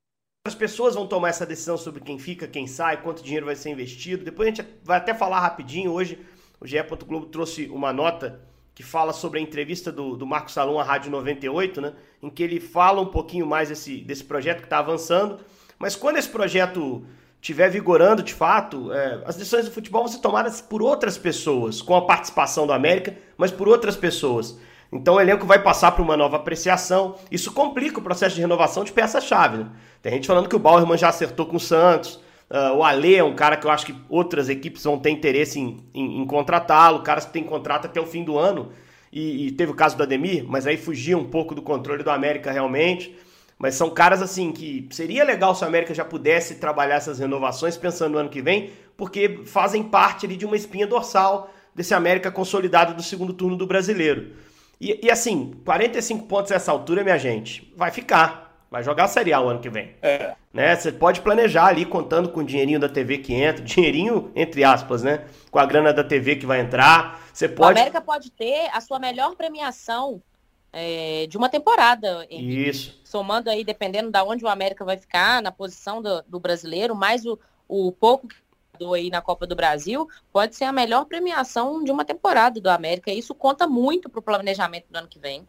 pessoas 0.57 0.95
vão 0.95 1.07
tomar 1.07 1.29
essa 1.29 1.45
decisão 1.45 1.77
sobre 1.77 2.01
quem 2.01 2.19
fica, 2.19 2.47
quem 2.49 2.67
sai, 2.67 3.03
quanto 3.03 3.23
dinheiro 3.23 3.47
vai 3.47 3.57
ser 3.57 3.71
investido. 3.71 4.25
Depois 4.25 4.49
a 4.49 4.51
gente 4.51 4.67
vai 4.83 4.97
até 4.97 5.13
falar 5.13 5.41
rapidinho. 5.41 5.93
Hoje 5.93 6.19
o 6.61 6.67
GE. 6.67 6.77
Globo 7.07 7.27
trouxe 7.27 7.67
uma 7.67 7.93
nota 7.93 8.41
que 8.79 8.83
fala 8.85 9.13
sobre 9.13 9.41
a 9.41 9.43
entrevista 9.43 9.91
do, 9.91 10.17
do 10.17 10.25
Marcos 10.25 10.55
Salom 10.55 10.79
à 10.79 10.85
Rádio 10.85 11.11
98, 11.11 11.81
né? 11.81 11.95
Em 12.23 12.31
que 12.31 12.45
ele 12.45 12.61
fala 12.61 13.01
um 13.01 13.07
pouquinho 13.07 13.45
mais 13.45 13.71
desse, 13.71 13.97
desse 14.03 14.23
projeto 14.23 14.59
que 14.59 14.67
está 14.67 14.79
avançando. 14.79 15.41
Mas 15.81 15.97
quando 15.97 16.17
esse 16.17 16.29
projeto 16.29 17.05
estiver 17.43 17.69
vigorando 17.71 18.23
de 18.23 18.33
fato, 18.33 18.93
é, 18.93 19.21
as 19.27 19.35
decisões 19.35 19.65
do 19.65 19.73
futebol 19.73 20.03
vão 20.03 20.13
ser 20.13 20.21
tomadas 20.21 20.61
por 20.61 20.81
outras 20.81 21.19
pessoas, 21.19 21.83
com 21.83 21.97
a 21.97 22.03
participação 22.03 22.69
do 22.69 22.73
América, 22.73 23.17
mas 23.37 23.51
por 23.51 23.67
outras 23.67 23.97
pessoas. 23.97 24.57
Então 24.93 25.15
o 25.17 25.21
elenco 25.21 25.45
vai 25.45 25.61
passar 25.61 25.91
por 25.91 26.03
uma 26.03 26.17
nova 26.17 26.37
apreciação. 26.37 27.17
Isso 27.33 27.51
complica 27.53 27.99
o 27.99 28.03
processo 28.03 28.37
de 28.37 28.43
renovação 28.43 28.85
de 28.85 28.93
peça-chave. 28.93 29.59
Né? 29.59 29.67
Tem 30.01 30.13
gente 30.13 30.29
falando 30.29 30.49
que 30.49 30.55
o 30.55 30.61
Bauerman 30.61 30.97
já 30.97 31.09
acertou 31.09 31.47
com 31.47 31.57
o 31.57 31.61
Santos. 31.61 32.21
Uh, 32.51 32.77
o 32.77 32.83
Ale 32.85 33.15
é 33.15 33.23
um 33.23 33.35
cara 33.35 33.57
que 33.57 33.67
eu 33.67 33.71
acho 33.71 33.87
que 33.87 33.95
outras 34.09 34.49
equipes 34.49 34.83
vão 34.83 34.99
ter 34.99 35.11
interesse 35.11 35.61
em, 35.61 35.79
em, 35.93 36.23
em 36.23 36.27
contratá-lo. 36.27 37.03
Caras 37.03 37.27
que 37.27 37.33
tem 37.33 37.45
contrato 37.45 37.87
até 37.87 38.01
o 38.01 38.07
fim 38.07 38.25
do 38.25 38.39
ano. 38.39 38.71
E, 39.13 39.47
e, 39.47 39.53
teve 39.53 39.73
o 39.73 39.75
caso 39.75 39.97
do 39.97 40.03
Ademir, 40.03 40.45
mas 40.47 40.67
aí 40.67 40.77
fugia 40.77 41.17
um 41.17 41.25
pouco 41.25 41.55
do 41.55 41.63
controle 41.63 42.03
do 42.03 42.11
América 42.11 42.51
realmente. 42.51 43.17
Mas 43.59 43.75
são 43.75 43.91
caras 43.91 44.23
assim 44.23 44.53
que 44.53 44.87
seria 44.91 45.25
legal 45.25 45.55
se 45.55 45.65
o 45.65 45.67
América 45.67 45.93
já 45.93 46.05
pudesse 46.05 46.57
trabalhar 46.57 46.97
essas 46.97 47.19
renovações 47.19 47.77
pensando 47.77 48.13
no 48.13 48.19
ano 48.19 48.29
que 48.29 48.41
vem, 48.41 48.71
porque 48.97 49.41
fazem 49.45 49.83
parte 49.83 50.27
ali 50.27 50.37
de 50.37 50.47
uma 50.47 50.57
espinha 50.57 50.87
dorsal 50.87 51.51
desse 51.75 51.93
América 51.95 52.31
consolidado 52.31 52.95
do 52.95 53.03
segundo 53.03 53.33
turno 53.33 53.57
do 53.57 53.67
brasileiro. 53.67 54.33
E, 54.81 55.07
e, 55.07 55.11
assim, 55.11 55.55
45 55.65 56.27
pontos 56.27 56.53
nessa 56.53 56.71
altura, 56.71 57.03
minha 57.03 57.19
gente, 57.19 57.73
vai 57.77 57.91
ficar. 57.91 58.48
Vai 58.71 58.83
jogar 58.83 59.05
a 59.05 59.09
Série 59.09 59.33
A 59.33 59.41
o 59.41 59.49
ano 59.49 59.61
que 59.61 59.71
vem. 59.71 59.95
É. 60.03 60.35
Né? 60.53 60.77
Você 60.77 60.93
pode 60.93 61.21
planejar 61.21 61.67
ali, 61.67 61.87
contando 61.87 62.29
com 62.29 62.41
o 62.41 62.45
dinheirinho 62.45 62.79
da 62.79 62.89
TV 62.89 63.19
que 63.19 63.35
entra, 63.35 63.65
dinheirinho 63.65 64.31
entre 64.35 64.63
aspas, 64.65 65.03
né? 65.03 65.25
Com 65.51 65.59
a 65.59 65.67
grana 65.67 65.93
da 65.93 66.05
TV 66.05 66.37
que 66.37 66.47
vai 66.47 66.61
entrar. 66.61 67.21
Você 67.33 67.49
pode... 67.49 67.77
O 67.77 67.81
América 67.81 68.01
pode 68.01 68.31
ter 68.31 68.69
a 68.73 68.81
sua 68.81 68.99
melhor 68.99 69.35
premiação 69.37 70.23
é, 70.73 71.27
de 71.29 71.37
uma 71.37 71.49
temporada. 71.49 72.27
Isso. 72.31 73.01
Somando 73.05 73.49
aí, 73.49 73.65
dependendo 73.65 74.11
da 74.11 74.23
de 74.23 74.29
onde 74.29 74.45
o 74.45 74.49
América 74.49 74.85
vai 74.85 74.97
ficar, 74.97 75.43
na 75.43 75.51
posição 75.51 76.03
do, 76.03 76.23
do 76.23 76.39
brasileiro, 76.39 76.95
mais 76.95 77.25
o, 77.25 77.39
o 77.67 77.91
pouco 77.93 78.29
aí 78.95 79.11
na 79.11 79.21
Copa 79.21 79.47
do 79.47 79.57
Brasil, 79.57 80.09
pode 80.33 80.55
ser 80.55 80.65
a 80.65 80.73
melhor 80.73 81.05
premiação 81.05 81.83
de 81.83 81.91
uma 81.91 82.05
temporada 82.05 82.61
do 82.61 82.71
América. 82.71 83.11
Isso 83.11 83.35
conta 83.35 83.67
muito 83.67 84.09
para 84.09 84.21
o 84.21 84.23
planejamento 84.23 84.87
do 84.89 84.97
ano 84.97 85.09
que 85.09 85.19
vem. 85.19 85.47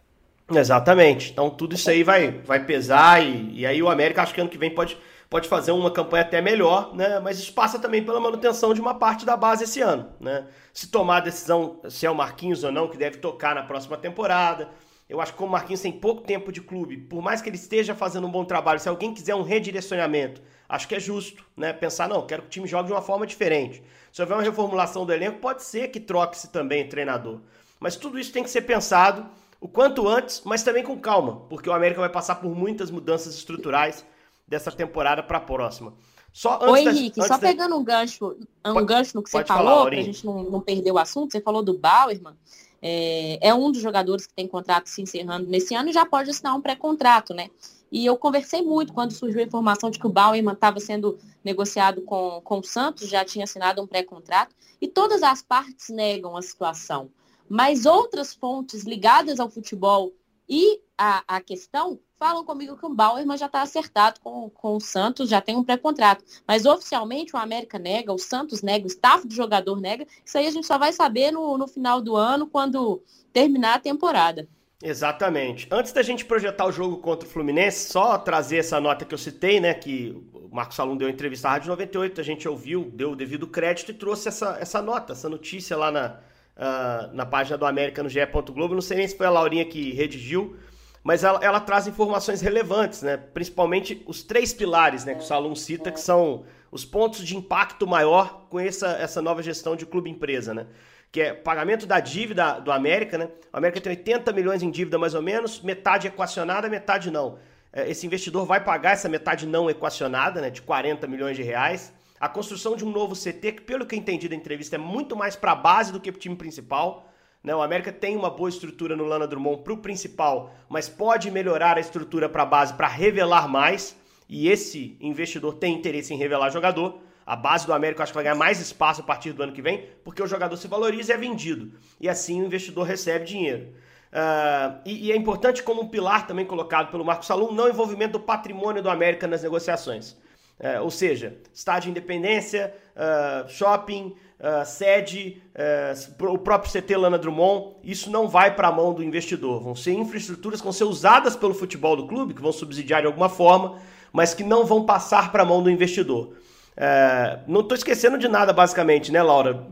Exatamente. 0.57 1.31
Então 1.31 1.49
tudo 1.49 1.75
isso 1.75 1.89
aí 1.89 2.03
vai, 2.03 2.31
vai 2.31 2.63
pesar 2.65 3.23
e, 3.23 3.59
e 3.59 3.65
aí 3.65 3.81
o 3.81 3.89
América 3.89 4.21
acho 4.21 4.33
que 4.33 4.41
ano 4.41 4.49
que 4.49 4.57
vem 4.57 4.73
pode, 4.73 4.97
pode 5.29 5.47
fazer 5.47 5.71
uma 5.71 5.91
campanha 5.91 6.23
até 6.23 6.41
melhor, 6.41 6.95
né? 6.95 7.19
Mas 7.19 7.39
isso 7.39 7.53
passa 7.53 7.77
também 7.77 8.03
pela 8.03 8.19
manutenção 8.19 8.73
de 8.73 8.81
uma 8.81 8.95
parte 8.95 9.25
da 9.25 9.37
base 9.37 9.63
esse 9.63 9.81
ano, 9.81 10.09
né? 10.19 10.47
Se 10.73 10.87
tomar 10.87 11.17
a 11.17 11.21
decisão 11.21 11.79
se 11.89 12.05
é 12.05 12.11
o 12.11 12.15
Marquinhos 12.15 12.63
ou 12.63 12.71
não 12.71 12.87
que 12.87 12.97
deve 12.97 13.17
tocar 13.17 13.53
na 13.53 13.63
próxima 13.63 13.97
temporada. 13.97 14.69
Eu 15.07 15.19
acho 15.19 15.31
que 15.31 15.39
como 15.39 15.49
o 15.49 15.51
Marquinhos 15.51 15.81
tem 15.81 15.91
pouco 15.91 16.21
tempo 16.21 16.51
de 16.51 16.61
clube, 16.61 16.95
por 16.95 17.19
mais 17.19 17.41
que 17.41 17.49
ele 17.49 17.55
esteja 17.55 17.95
fazendo 17.95 18.27
um 18.27 18.31
bom 18.31 18.45
trabalho, 18.45 18.79
se 18.79 18.87
alguém 18.87 19.11
quiser 19.11 19.33
um 19.33 19.41
redirecionamento, 19.41 20.39
acho 20.67 20.87
que 20.87 20.93
é 20.93 20.99
justo, 20.99 21.43
né? 21.57 21.73
Pensar, 21.73 22.07
não, 22.07 22.27
quero 22.27 22.43
que 22.43 22.47
o 22.47 22.51
time 22.51 22.67
jogue 22.67 22.87
de 22.87 22.93
uma 22.93 23.01
forma 23.01 23.25
diferente. 23.25 23.81
Se 24.11 24.21
houver 24.21 24.35
uma 24.35 24.43
reformulação 24.43 25.05
do 25.05 25.13
elenco, 25.13 25.39
pode 25.39 25.63
ser 25.63 25.87
que 25.87 25.99
troque-se 25.99 26.49
também 26.49 26.87
treinador. 26.87 27.39
Mas 27.79 27.95
tudo 27.95 28.19
isso 28.19 28.31
tem 28.31 28.43
que 28.43 28.49
ser 28.51 28.61
pensado 28.61 29.25
o 29.59 29.67
quanto 29.67 30.07
antes, 30.07 30.41
mas 30.45 30.63
também 30.63 30.83
com 30.83 30.97
calma, 30.99 31.41
porque 31.49 31.69
o 31.69 31.73
América 31.73 31.99
vai 31.99 32.09
passar 32.09 32.35
por 32.35 32.55
muitas 32.55 32.89
mudanças 32.89 33.35
estruturais 33.35 34.05
dessa 34.47 34.71
temporada 34.71 35.21
para 35.21 35.37
a 35.37 35.41
próxima. 35.41 35.93
Só 36.31 36.59
antes 36.61 36.69
Ô, 36.69 36.77
Henrique, 36.77 37.19
da, 37.19 37.27
só 37.27 37.37
pegando 37.37 37.75
um 37.75 37.83
gancho, 37.83 38.37
um 38.65 38.73
pode, 38.73 38.85
gancho 38.85 39.15
no 39.15 39.23
que 39.23 39.29
você 39.29 39.43
falou, 39.43 39.85
para 39.85 39.99
a 39.99 40.01
gente 40.01 40.25
não, 40.25 40.43
não 40.43 40.61
perder 40.61 40.91
o 40.91 40.97
assunto, 40.97 41.31
você 41.31 41.41
falou 41.41 41.63
do 41.63 41.77
Bauerman, 41.77 42.35
é, 42.81 43.49
é, 43.49 43.53
um 43.53 43.71
dos 43.71 43.81
jogadores 43.81 44.25
que 44.25 44.33
tem 44.33 44.47
contrato 44.47 44.87
se 44.87 45.01
encerrando 45.01 45.49
nesse 45.49 45.75
ano 45.75 45.89
e 45.89 45.93
já 45.93 46.05
pode 46.05 46.29
assinar 46.29 46.55
um 46.55 46.61
pré-contrato, 46.61 47.33
né? 47.33 47.49
E 47.91 48.05
eu 48.05 48.15
conversei 48.15 48.61
muito 48.61 48.93
quando 48.93 49.11
surgiu 49.11 49.41
a 49.41 49.43
informação 49.43 49.89
de 49.89 49.97
que 49.97 50.05
o 50.05 50.09
Bauerman 50.09 50.53
estava 50.53 50.79
sendo 50.79 51.17
negociado 51.43 52.01
com, 52.03 52.39
com 52.43 52.59
o 52.59 52.63
Santos, 52.63 53.09
já 53.09 53.25
tinha 53.25 53.43
assinado 53.43 53.81
um 53.81 53.87
pré-contrato, 53.87 54.55
e 54.79 54.87
todas 54.87 55.23
as 55.23 55.41
partes 55.41 55.89
negam 55.89 56.37
a 56.37 56.41
situação. 56.41 57.09
Mas 57.49 57.85
outras 57.85 58.33
fontes 58.33 58.83
ligadas 58.83 59.39
ao 59.39 59.49
futebol 59.49 60.13
e 60.47 60.81
a, 60.97 61.23
a 61.27 61.41
questão 61.41 61.99
falam 62.17 62.43
comigo 62.43 62.75
que 62.75 62.85
o 62.85 62.93
Bauerman 62.93 63.37
já 63.37 63.45
está 63.45 63.61
acertado 63.61 64.19
com, 64.19 64.49
com 64.49 64.75
o 64.75 64.81
Santos, 64.81 65.29
já 65.29 65.39
tem 65.39 65.55
um 65.55 65.63
pré-contrato. 65.63 66.23
Mas 66.45 66.65
oficialmente 66.65 67.33
o 67.33 67.39
América 67.39 67.79
nega, 67.79 68.11
o 68.11 68.19
Santos 68.19 68.61
nega, 68.61 68.83
o 68.83 68.87
staff 68.87 69.25
do 69.25 69.33
jogador 69.33 69.79
nega. 69.79 70.05
Isso 70.25 70.37
aí 70.37 70.45
a 70.45 70.51
gente 70.51 70.67
só 70.67 70.77
vai 70.77 70.91
saber 70.91 71.31
no, 71.31 71.57
no 71.57 71.67
final 71.67 72.01
do 72.01 72.17
ano, 72.17 72.45
quando 72.45 73.01
terminar 73.31 73.75
a 73.75 73.79
temporada. 73.79 74.47
Exatamente. 74.81 75.67
Antes 75.71 75.91
da 75.91 76.01
gente 76.01 76.25
projetar 76.25 76.65
o 76.65 76.71
jogo 76.71 76.97
contra 76.97 77.27
o 77.27 77.31
Fluminense, 77.31 77.89
só 77.89 78.17
trazer 78.17 78.57
essa 78.57 78.79
nota 78.79 79.05
que 79.05 79.13
eu 79.13 79.17
citei, 79.17 79.59
né? 79.59 79.73
Que 79.73 80.11
o 80.33 80.49
Marcos 80.53 80.75
Salum 80.75 80.97
deu 80.97 81.09
entrevista 81.09 81.47
à 81.47 81.51
Rádio 81.51 81.69
98, 81.69 82.19
a 82.19 82.23
gente 82.23 82.47
ouviu, 82.47 82.89
deu 82.93 83.11
o 83.11 83.15
devido 83.15 83.47
crédito 83.47 83.91
e 83.91 83.93
trouxe 83.93 84.27
essa, 84.29 84.57
essa 84.59 84.81
nota, 84.81 85.13
essa 85.13 85.29
notícia 85.29 85.75
lá 85.75 85.91
na, 85.91 86.19
uh, 86.59 87.13
na 87.15 87.25
página 87.25 87.57
do 87.57 87.65
América 87.65 88.03
no 88.03 88.09
GE. 88.09 88.19
Globo. 88.53 88.73
Não 88.73 88.81
sei 88.81 88.97
nem 88.97 89.07
se 89.07 89.17
foi 89.17 89.25
a 89.25 89.29
Laurinha 89.29 89.65
que 89.65 89.93
redigiu, 89.93 90.57
mas 91.01 91.23
ela, 91.23 91.39
ela, 91.41 91.59
traz 91.59 91.87
informações 91.87 92.41
relevantes, 92.41 93.01
né? 93.01 93.17
Principalmente 93.17 94.03
os 94.05 94.21
três 94.21 94.53
pilares 94.53 95.05
né, 95.05 95.13
que 95.15 95.21
o 95.21 95.25
Salum 95.25 95.55
cita, 95.55 95.91
que 95.91 95.99
são 95.99 96.43
os 96.71 96.85
pontos 96.85 97.25
de 97.25 97.35
impacto 97.35 97.87
maior 97.87 98.45
com 98.49 98.59
essa, 98.59 98.89
essa 98.89 99.21
nova 99.21 99.41
gestão 99.41 99.75
de 99.75 99.85
clube-empresa, 99.85 100.53
né? 100.53 100.67
Que 101.11 101.21
é 101.21 101.33
pagamento 101.33 101.87
da 101.87 101.99
dívida 101.99 102.59
do 102.59 102.71
América, 102.71 103.17
né? 103.17 103.29
O 103.51 103.57
América 103.57 103.81
tem 103.81 103.91
80 103.91 104.31
milhões 104.33 104.61
em 104.61 104.69
dívida 104.69 104.97
mais 104.99 105.15
ou 105.15 105.21
menos, 105.21 105.61
metade 105.61 106.07
equacionada, 106.07 106.69
metade 106.69 107.09
não. 107.09 107.39
É, 107.71 107.89
esse 107.89 108.05
investidor 108.05 108.45
vai 108.45 108.63
pagar 108.63 108.91
essa 108.91 109.07
metade 109.07 109.47
não 109.47 109.69
equacionada, 109.69 110.41
né? 110.41 110.49
De 110.49 110.61
40 110.61 111.07
milhões 111.07 111.35
de 111.35 111.41
reais. 111.41 111.93
A 112.19 112.27
construção 112.27 112.75
de 112.75 112.83
um 112.83 112.91
novo 112.91 113.15
CT, 113.15 113.53
que 113.53 113.61
pelo 113.61 113.85
que 113.85 113.95
eu 113.95 113.99
entendi 113.99 114.27
da 114.27 114.35
entrevista, 114.35 114.75
é 114.75 114.79
muito 114.79 115.15
mais 115.15 115.37
para 115.37 115.53
a 115.53 115.55
base 115.55 115.91
do 115.93 116.01
que 116.01 116.11
para 116.11 116.17
o 116.17 116.21
time 116.21 116.35
principal. 116.35 117.09
Né? 117.41 117.55
O 117.55 117.61
América 117.61 117.93
tem 117.93 118.17
uma 118.17 118.29
boa 118.29 118.49
estrutura 118.49 118.93
no 118.95 119.05
Lana 119.05 119.25
Drummond 119.25 119.63
para 119.63 119.71
o 119.71 119.77
principal, 119.77 120.53
mas 120.67 120.89
pode 120.89 121.31
melhorar 121.31 121.77
a 121.77 121.79
estrutura 121.79 122.27
para 122.27 122.43
a 122.43 122.45
base 122.45 122.73
para 122.73 122.87
revelar 122.87 123.47
mais. 123.47 123.95
E 124.27 124.49
esse 124.49 124.97
investidor 124.99 125.53
tem 125.55 125.73
interesse 125.73 126.13
em 126.13 126.17
revelar 126.17 126.49
jogador. 126.49 126.99
A 127.25 127.37
base 127.37 127.65
do 127.65 127.73
América 127.73 128.03
acho 128.03 128.11
que 128.11 128.15
vai 128.15 128.23
ganhar 128.23 128.35
mais 128.35 128.59
espaço 128.59 128.99
a 129.01 129.03
partir 129.03 129.31
do 129.31 129.41
ano 129.41 129.53
que 129.53 129.61
vem, 129.61 129.87
porque 130.03 130.21
o 130.21 130.27
jogador 130.27 130.57
se 130.57 130.67
valoriza 130.67 131.13
e 131.13 131.15
é 131.15 131.17
vendido. 131.17 131.71
E 132.01 132.09
assim 132.09 132.41
o 132.41 132.45
investidor 132.45 132.85
recebe 132.85 133.23
dinheiro. 133.23 133.73
Uh, 134.11 134.81
e, 134.85 135.07
e, 135.07 135.11
é 135.11 135.15
importante 135.15 135.61
como 135.61 135.83
um 135.83 135.87
pilar 135.87 136.25
também 136.25 136.43
colocado 136.43 136.89
pelo 136.89 137.05
Marcos 137.05 137.27
Salum, 137.27 137.51
não 137.51 137.69
envolvimento 137.69 138.13
do 138.13 138.19
patrimônio 138.19 138.81
do 138.81 138.89
América 138.89 139.27
nas 139.27 139.43
negociações. 139.43 140.17
Uh, 140.59 140.83
ou 140.83 140.91
seja, 140.91 141.37
estádio 141.53 141.83
de 141.83 141.91
independência, 141.91 142.73
uh, 142.95 143.47
shopping, 143.49 144.15
uh, 144.39 144.65
sede, 144.65 145.41
uh, 145.55 146.33
o 146.33 146.37
próprio 146.37 146.71
CT 146.71 146.95
Lana 146.97 147.17
Drummond, 147.17 147.75
isso 147.83 148.09
não 148.09 148.27
vai 148.27 148.55
para 148.55 148.67
a 148.67 148.71
mão 148.71 148.93
do 148.93 149.03
investidor. 149.03 149.61
Vão 149.61 149.75
ser 149.75 149.93
infraestruturas 149.93 150.59
que 150.59 150.65
vão 150.65 150.73
ser 150.73 150.85
usadas 150.85 151.35
pelo 151.35 151.53
futebol 151.53 151.95
do 151.95 152.07
clube, 152.07 152.33
que 152.33 152.41
vão 152.41 152.51
subsidiar 152.51 153.01
de 153.01 153.07
alguma 153.07 153.29
forma, 153.29 153.79
mas 154.11 154.33
que 154.33 154.43
não 154.43 154.65
vão 154.65 154.85
passar 154.85 155.31
para 155.31 155.43
a 155.43 155.45
mão 155.45 155.61
do 155.61 155.69
investidor. 155.69 156.33
Uh, 156.79 157.43
não 157.47 157.61
estou 157.61 157.75
esquecendo 157.75 158.17
de 158.17 158.27
nada, 158.27 158.53
basicamente, 158.53 159.11
né, 159.11 159.21
Laura? 159.21 159.67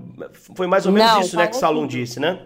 Foi 0.55 0.67
mais 0.67 0.85
ou 0.85 0.91
menos 0.91 1.11
não, 1.11 1.21
isso 1.21 1.37
né, 1.37 1.47
que 1.47 1.55
o 1.55 1.59
Salum 1.59 1.87
disse, 1.87 2.19
né? 2.19 2.45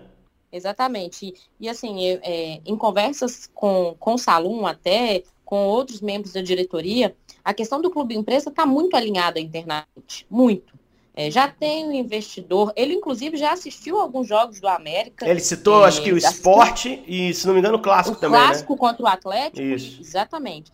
Exatamente. 0.52 1.28
E, 1.28 1.34
e 1.60 1.70
assim, 1.70 2.04
eu, 2.04 2.20
é, 2.22 2.60
em 2.66 2.76
conversas 2.76 3.50
com, 3.54 3.96
com 4.00 4.16
o 4.16 4.18
Salum 4.18 4.68
até, 4.68 5.24
com 5.52 5.66
outros 5.66 6.00
membros 6.00 6.32
da 6.32 6.42
diretoria, 6.42 7.14
a 7.44 7.54
questão 7.54 7.82
do 7.82 7.92
clube 7.92 8.16
empresa 8.16 8.48
está 8.48 8.66
muito 8.66 8.96
alinhada 8.96 9.38
internamente. 9.38 10.26
Muito. 10.30 10.80
É, 11.14 11.30
já 11.30 11.46
tem 11.50 11.86
um 11.86 11.92
investidor, 11.92 12.72
ele 12.74 12.94
inclusive 12.94 13.36
já 13.36 13.52
assistiu 13.52 14.00
alguns 14.00 14.30
jogos 14.30 14.62
do 14.62 14.68
América. 14.70 15.28
Ele 15.28 15.42
citou, 15.42 15.84
é, 15.84 15.90
acho 15.90 16.02
que 16.02 16.14
o 16.14 16.18
esporte 16.18 17.04
e, 17.06 17.34
se 17.34 17.46
não 17.46 17.54
me 17.54 17.60
engano, 17.60 17.76
o 17.76 17.82
clássico 17.82 18.16
o 18.16 18.20
também. 18.22 18.40
O 18.40 18.44
clássico 18.46 18.72
né? 18.72 18.80
contra 18.80 19.04
o 19.04 19.08
Atlético. 19.08 19.62
Isso. 19.62 20.00
Exatamente. 20.00 20.72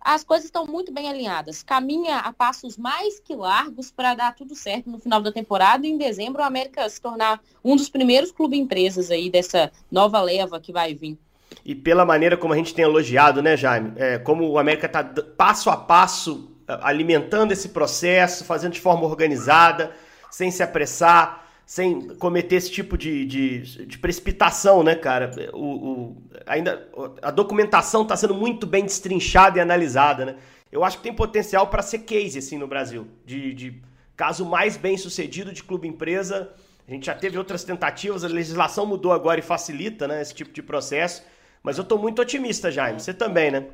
As 0.00 0.24
coisas 0.24 0.46
estão 0.46 0.64
muito 0.64 0.90
bem 0.90 1.06
alinhadas. 1.06 1.62
Caminha 1.62 2.20
a 2.20 2.32
passos 2.32 2.78
mais 2.78 3.20
que 3.20 3.36
largos 3.36 3.90
para 3.90 4.14
dar 4.14 4.34
tudo 4.34 4.56
certo 4.56 4.88
no 4.88 4.98
final 4.98 5.20
da 5.20 5.32
temporada 5.32 5.86
e 5.86 5.90
em 5.90 5.98
dezembro 5.98 6.40
o 6.40 6.46
América 6.46 6.88
se 6.88 6.98
tornar 6.98 7.42
um 7.62 7.76
dos 7.76 7.90
primeiros 7.90 8.32
clubes 8.32 8.58
empresas 8.58 9.10
aí 9.10 9.28
dessa 9.28 9.70
nova 9.92 10.22
leva 10.22 10.58
que 10.58 10.72
vai 10.72 10.94
vir. 10.94 11.18
E 11.64 11.74
pela 11.74 12.04
maneira 12.04 12.36
como 12.36 12.52
a 12.52 12.56
gente 12.56 12.74
tem 12.74 12.84
elogiado, 12.84 13.40
né, 13.40 13.56
Jaime? 13.56 13.92
É, 13.96 14.18
como 14.18 14.46
o 14.48 14.58
América 14.58 14.86
está 14.86 15.02
passo 15.02 15.70
a 15.70 15.76
passo 15.76 16.50
alimentando 16.66 17.52
esse 17.52 17.70
processo, 17.70 18.44
fazendo 18.44 18.72
de 18.72 18.80
forma 18.80 19.04
organizada, 19.06 19.92
sem 20.30 20.50
se 20.50 20.62
apressar, 20.62 21.46
sem 21.66 22.08
cometer 22.16 22.56
esse 22.56 22.70
tipo 22.70 22.98
de, 22.98 23.24
de, 23.24 23.86
de 23.86 23.98
precipitação, 23.98 24.82
né, 24.82 24.94
cara? 24.94 25.30
O, 25.52 25.64
o 25.64 26.16
ainda, 26.46 26.86
a 27.22 27.30
documentação 27.30 28.02
está 28.02 28.16
sendo 28.16 28.34
muito 28.34 28.66
bem 28.66 28.84
destrinchada 28.84 29.58
e 29.58 29.60
analisada, 29.60 30.24
né? 30.24 30.36
Eu 30.70 30.84
acho 30.84 30.98
que 30.98 31.04
tem 31.04 31.14
potencial 31.14 31.68
para 31.68 31.82
ser 31.82 32.00
case, 32.00 32.38
assim, 32.38 32.58
no 32.58 32.66
Brasil, 32.66 33.06
de, 33.24 33.54
de 33.54 33.82
caso 34.16 34.44
mais 34.44 34.76
bem 34.76 34.96
sucedido 34.96 35.52
de 35.52 35.62
clube-empresa. 35.62 36.50
A 36.86 36.90
gente 36.90 37.06
já 37.06 37.14
teve 37.14 37.38
outras 37.38 37.64
tentativas, 37.64 38.24
a 38.24 38.28
legislação 38.28 38.84
mudou 38.84 39.12
agora 39.12 39.38
e 39.38 39.42
facilita 39.42 40.06
né, 40.06 40.20
esse 40.20 40.34
tipo 40.34 40.52
de 40.52 40.62
processo. 40.62 41.22
Mas 41.64 41.78
eu 41.78 41.82
estou 41.82 41.98
muito 41.98 42.20
otimista, 42.20 42.70
Jaime. 42.70 43.00
Você 43.00 43.14
também, 43.14 43.50
né? 43.50 43.66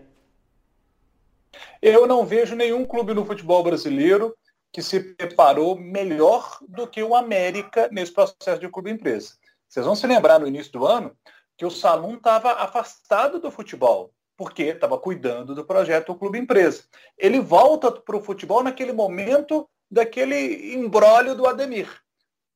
Eu 1.83 2.07
não 2.07 2.25
vejo 2.25 2.55
nenhum 2.55 2.87
clube 2.87 3.13
no 3.13 3.27
futebol 3.27 3.65
brasileiro 3.65 4.33
que 4.73 4.81
se 4.81 5.01
preparou 5.15 5.77
melhor 5.77 6.59
do 6.69 6.87
que 6.87 7.03
o 7.03 7.17
América 7.17 7.89
nesse 7.91 8.13
processo 8.13 8.61
de 8.61 8.69
clube 8.69 8.93
empresa. 8.93 9.35
Vocês 9.69 9.85
vão 9.85 9.97
se 9.97 10.07
lembrar 10.07 10.39
no 10.39 10.47
início 10.47 10.71
do 10.71 10.87
ano 10.87 11.17
que 11.59 11.67
o 11.67 11.71
Salum 11.71 12.15
estava 12.15 12.53
afastado 12.53 13.41
do 13.41 13.51
futebol, 13.51 14.13
porque 14.37 14.63
estava 14.63 14.97
cuidando 14.97 15.55
do 15.55 15.65
projeto 15.65 16.15
Clube 16.15 16.39
Empresa. 16.39 16.85
Ele 17.19 17.41
volta 17.41 17.91
para 17.91 18.17
o 18.17 18.23
futebol 18.23 18.63
naquele 18.63 18.93
momento 18.93 19.69
daquele 19.91 20.75
embrólio 20.75 21.35
do 21.35 21.47
Ademir. 21.47 22.01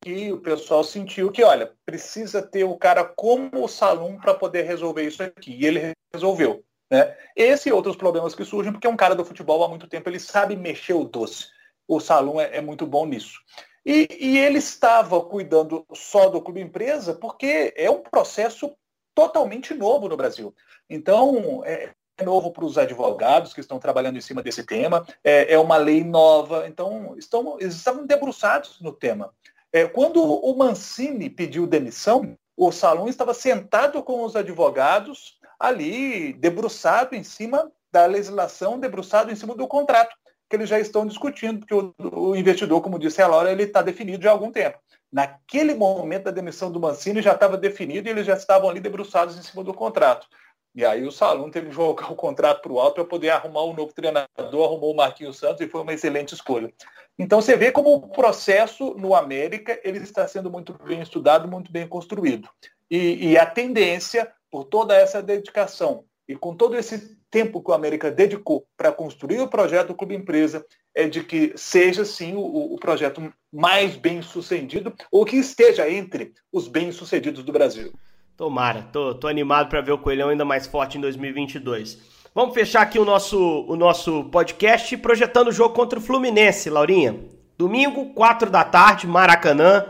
E 0.04 0.32
o 0.32 0.38
pessoal 0.38 0.84
sentiu 0.84 1.32
que, 1.32 1.42
olha, 1.42 1.72
precisa 1.84 2.42
ter 2.42 2.64
o 2.64 2.76
cara 2.76 3.04
como 3.04 3.64
o 3.64 3.68
Salum 3.68 4.18
para 4.18 4.34
poder 4.34 4.62
resolver 4.62 5.04
isso 5.04 5.22
aqui. 5.22 5.54
E 5.54 5.66
ele 5.66 5.92
resolveu. 6.12 6.62
Né? 6.90 7.16
Esse 7.34 7.70
e 7.70 7.72
outros 7.72 7.96
problemas 7.96 8.34
que 8.34 8.44
surgem, 8.44 8.72
porque 8.72 8.86
é 8.86 8.90
um 8.90 8.96
cara 8.96 9.14
do 9.14 9.24
futebol 9.24 9.64
há 9.64 9.68
muito 9.68 9.88
tempo, 9.88 10.08
ele 10.08 10.20
sabe 10.20 10.56
mexer 10.56 10.92
o 10.92 11.04
doce. 11.04 11.46
O 11.88 12.00
Salum 12.00 12.40
é, 12.40 12.58
é 12.58 12.60
muito 12.60 12.86
bom 12.86 13.06
nisso. 13.06 13.40
E, 13.84 14.08
e, 14.18 14.38
ele 14.38 14.58
estava 14.58 15.20
cuidando 15.20 15.84
só 15.92 16.30
do 16.30 16.40
clube 16.40 16.60
empresa 16.60 17.14
porque 17.14 17.74
é 17.76 17.90
um 17.90 18.00
processo 18.02 18.74
totalmente 19.14 19.74
novo 19.74 20.08
no 20.08 20.16
Brasil. 20.16 20.54
Então, 20.88 21.62
é, 21.64 21.90
é 22.16 22.24
novo 22.24 22.50
para 22.50 22.64
os 22.64 22.78
advogados 22.78 23.52
que 23.52 23.60
estão 23.60 23.78
trabalhando 23.78 24.16
em 24.16 24.22
cima 24.22 24.42
desse 24.42 24.64
tema, 24.64 25.06
é, 25.22 25.52
é 25.52 25.58
uma 25.58 25.76
lei 25.76 26.02
nova, 26.02 26.66
então 26.66 27.14
estão, 27.18 27.58
estavam 27.58 28.06
debruçados 28.06 28.80
no 28.80 28.92
tema. 28.92 29.34
É, 29.74 29.88
quando 29.88 30.22
o 30.22 30.56
Mancini 30.56 31.28
pediu 31.28 31.66
demissão, 31.66 32.38
o 32.56 32.70
Salom 32.70 33.08
estava 33.08 33.34
sentado 33.34 34.00
com 34.04 34.22
os 34.22 34.36
advogados 34.36 35.36
ali, 35.58 36.32
debruçado 36.34 37.16
em 37.16 37.24
cima 37.24 37.72
da 37.90 38.06
legislação, 38.06 38.78
debruçado 38.78 39.32
em 39.32 39.34
cima 39.34 39.52
do 39.56 39.66
contrato, 39.66 40.14
que 40.48 40.54
eles 40.54 40.68
já 40.68 40.78
estão 40.78 41.04
discutindo, 41.04 41.58
porque 41.58 41.74
o, 41.74 41.92
o 41.98 42.36
investidor, 42.36 42.80
como 42.82 43.00
disse 43.00 43.20
a 43.20 43.26
Laura, 43.26 43.50
ele 43.50 43.64
está 43.64 43.82
definido 43.82 44.22
já 44.22 44.30
há 44.30 44.32
algum 44.32 44.52
tempo. 44.52 44.78
Naquele 45.12 45.74
momento 45.74 46.26
da 46.26 46.30
demissão 46.30 46.70
do 46.70 46.78
Mancini 46.78 47.20
já 47.20 47.32
estava 47.32 47.56
definido 47.56 48.06
e 48.06 48.12
eles 48.12 48.26
já 48.26 48.34
estavam 48.34 48.70
ali 48.70 48.78
debruçados 48.78 49.36
em 49.36 49.42
cima 49.42 49.64
do 49.64 49.74
contrato. 49.74 50.28
E 50.74 50.84
aí 50.84 51.06
o 51.06 51.12
Salum 51.12 51.50
teve 51.50 51.68
que 51.68 51.74
jogar 51.74 52.10
o 52.10 52.16
contrato 52.16 52.62
para 52.62 52.72
o 52.72 52.80
alto 52.80 52.96
para 52.96 53.04
poder 53.04 53.30
arrumar 53.30 53.64
um 53.64 53.74
novo 53.74 53.92
treinador, 53.94 54.28
arrumou 54.64 54.92
o 54.92 54.96
Marquinhos 54.96 55.38
Santos 55.38 55.60
e 55.60 55.68
foi 55.68 55.82
uma 55.82 55.92
excelente 55.92 56.34
escolha. 56.34 56.72
Então 57.16 57.40
você 57.40 57.56
vê 57.56 57.70
como 57.70 57.94
o 57.94 58.08
processo 58.08 58.94
no 58.94 59.14
América 59.14 59.80
ele 59.84 59.98
está 59.98 60.26
sendo 60.26 60.50
muito 60.50 60.72
bem 60.84 61.00
estudado, 61.00 61.46
muito 61.46 61.70
bem 61.70 61.86
construído. 61.86 62.48
E, 62.90 63.30
e 63.30 63.38
a 63.38 63.46
tendência, 63.46 64.30
por 64.50 64.64
toda 64.64 64.96
essa 64.96 65.22
dedicação 65.22 66.04
e 66.28 66.34
com 66.34 66.56
todo 66.56 66.76
esse 66.76 67.16
tempo 67.30 67.62
que 67.62 67.70
o 67.70 67.74
América 67.74 68.10
dedicou 68.10 68.66
para 68.76 68.92
construir 68.92 69.40
o 69.40 69.48
projeto 69.48 69.88
do 69.88 69.94
Clube 69.94 70.14
Empresa, 70.14 70.64
é 70.94 71.08
de 71.08 71.22
que 71.22 71.52
seja 71.56 72.04
sim 72.04 72.34
o, 72.34 72.74
o 72.74 72.76
projeto 72.78 73.32
mais 73.52 73.96
bem 73.96 74.22
sucedido, 74.22 74.94
ou 75.10 75.24
que 75.24 75.36
esteja 75.36 75.90
entre 75.90 76.32
os 76.52 76.68
bem-sucedidos 76.68 77.42
do 77.42 77.52
Brasil. 77.52 77.92
Tomara, 78.36 78.82
tô, 78.92 79.14
tô 79.14 79.28
animado 79.28 79.68
para 79.68 79.80
ver 79.80 79.92
o 79.92 79.98
Coelhão 79.98 80.28
ainda 80.28 80.44
mais 80.44 80.66
forte 80.66 80.98
em 80.98 81.00
2022. 81.00 81.98
Vamos 82.34 82.52
fechar 82.52 82.82
aqui 82.82 82.98
o 82.98 83.04
nosso, 83.04 83.64
o 83.68 83.76
nosso 83.76 84.24
podcast 84.24 84.96
projetando 84.96 85.48
o 85.48 85.52
jogo 85.52 85.72
contra 85.72 86.00
o 86.00 86.02
Fluminense, 86.02 86.68
Laurinha. 86.68 87.14
Domingo, 87.56 88.06
4 88.06 88.50
da 88.50 88.64
tarde, 88.64 89.06
Maracanã 89.06 89.86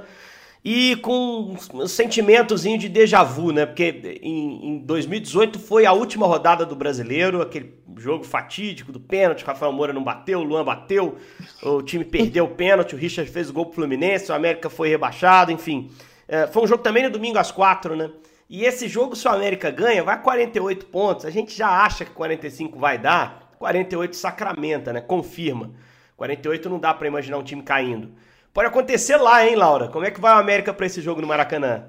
e 0.62 0.96
com 0.96 1.57
um 1.72 1.87
sentimentozinho 1.87 2.76
de 2.76 2.87
déjà 2.87 3.22
vu, 3.22 3.50
né? 3.50 3.64
Porque 3.64 4.18
em, 4.22 4.74
em 4.74 4.78
2018 4.78 5.59
foi 5.59 5.87
a 5.87 5.94
última 5.94 6.26
rodada 6.26 6.66
do 6.66 6.76
brasileiro, 6.76 7.40
aquele 7.40 7.72
jogo 7.96 8.24
fatídico 8.24 8.92
do 8.92 9.00
pênalti, 9.00 9.42
Rafael 9.42 9.72
Moura 9.72 9.94
não 9.94 10.04
bateu, 10.04 10.40
o 10.40 10.42
Luan 10.42 10.64
bateu, 10.64 11.16
o 11.62 11.80
time 11.80 12.04
perdeu 12.04 12.44
o 12.44 12.48
pênalti, 12.48 12.94
o 12.94 12.98
Richard 12.98 13.30
fez 13.30 13.48
o 13.48 13.54
gol 13.54 13.64
pro 13.64 13.76
Fluminense, 13.76 14.30
o 14.30 14.35
América 14.35 14.68
foi 14.68 14.90
rebaixado, 14.90 15.50
enfim. 15.50 15.90
É, 16.28 16.46
foi 16.46 16.62
um 16.62 16.66
jogo 16.66 16.83
também 16.83 17.02
no 17.04 17.11
domingo 17.11 17.38
às 17.38 17.50
quatro, 17.50 17.96
né? 17.96 18.11
E 18.48 18.64
esse 18.64 18.88
jogo, 18.88 19.16
se 19.16 19.26
o 19.26 19.30
América 19.30 19.70
ganha, 19.70 20.02
vai 20.02 20.14
a 20.14 20.18
48 20.18 20.87
pontos. 20.87 21.24
A 21.24 21.30
gente 21.30 21.57
já 21.57 21.68
acha 21.68 22.04
que 22.04 22.11
45 22.12 22.78
vai 22.78 22.98
dar, 22.98 23.54
48 23.59 24.14
sacramenta, 24.14 24.92
né? 24.92 25.00
Confirma. 25.00 25.72
48 26.16 26.68
não 26.68 26.78
dá 26.78 26.92
para 26.94 27.09
imaginar 27.09 27.38
um 27.38 27.42
time 27.42 27.62
caindo. 27.62 28.12
Pode 28.52 28.68
acontecer 28.68 29.16
lá, 29.16 29.46
hein, 29.46 29.57
Laura? 29.57 29.88
Como 29.88 30.04
é 30.04 30.11
que 30.11 30.20
vai 30.20 30.33
o 30.35 30.38
América 30.38 30.72
para 30.72 30.87
esse 30.87 31.00
jogo 31.00 31.20
no 31.20 31.26
Maracanã? 31.26 31.88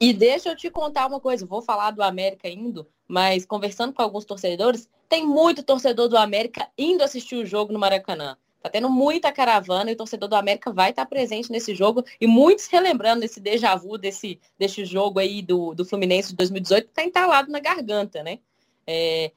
E 0.00 0.12
deixa 0.12 0.50
eu 0.50 0.56
te 0.56 0.70
contar 0.70 1.06
uma 1.06 1.18
coisa, 1.18 1.44
vou 1.44 1.60
falar 1.60 1.90
do 1.90 2.02
América 2.02 2.48
indo, 2.48 2.86
mas 3.08 3.44
conversando 3.44 3.92
com 3.92 4.00
alguns 4.00 4.24
torcedores, 4.24 4.88
tem 5.08 5.26
muito 5.26 5.60
torcedor 5.62 6.08
do 6.08 6.16
América 6.16 6.68
indo 6.78 7.02
assistir 7.02 7.34
o 7.34 7.44
jogo 7.44 7.72
no 7.72 7.80
Maracanã. 7.80 8.36
Tá 8.60 8.68
tendo 8.68 8.90
muita 8.90 9.30
caravana 9.30 9.90
e 9.90 9.94
o 9.94 9.96
torcedor 9.96 10.28
do 10.28 10.36
América 10.36 10.72
vai 10.72 10.90
estar 10.90 11.06
presente 11.06 11.50
nesse 11.50 11.74
jogo 11.74 12.04
e 12.20 12.26
muitos 12.26 12.66
relembrando 12.66 13.24
esse 13.24 13.38
déjà 13.38 13.76
vu 13.76 13.96
desse, 13.96 14.40
desse 14.58 14.84
jogo 14.84 15.20
aí 15.20 15.42
do, 15.42 15.74
do 15.74 15.84
Fluminense 15.84 16.30
de 16.30 16.36
2018 16.36 16.88
tá 16.88 17.04
entalado 17.04 17.50
na 17.50 17.60
garganta, 17.60 18.22
né? 18.22 18.40
É, 18.86 19.30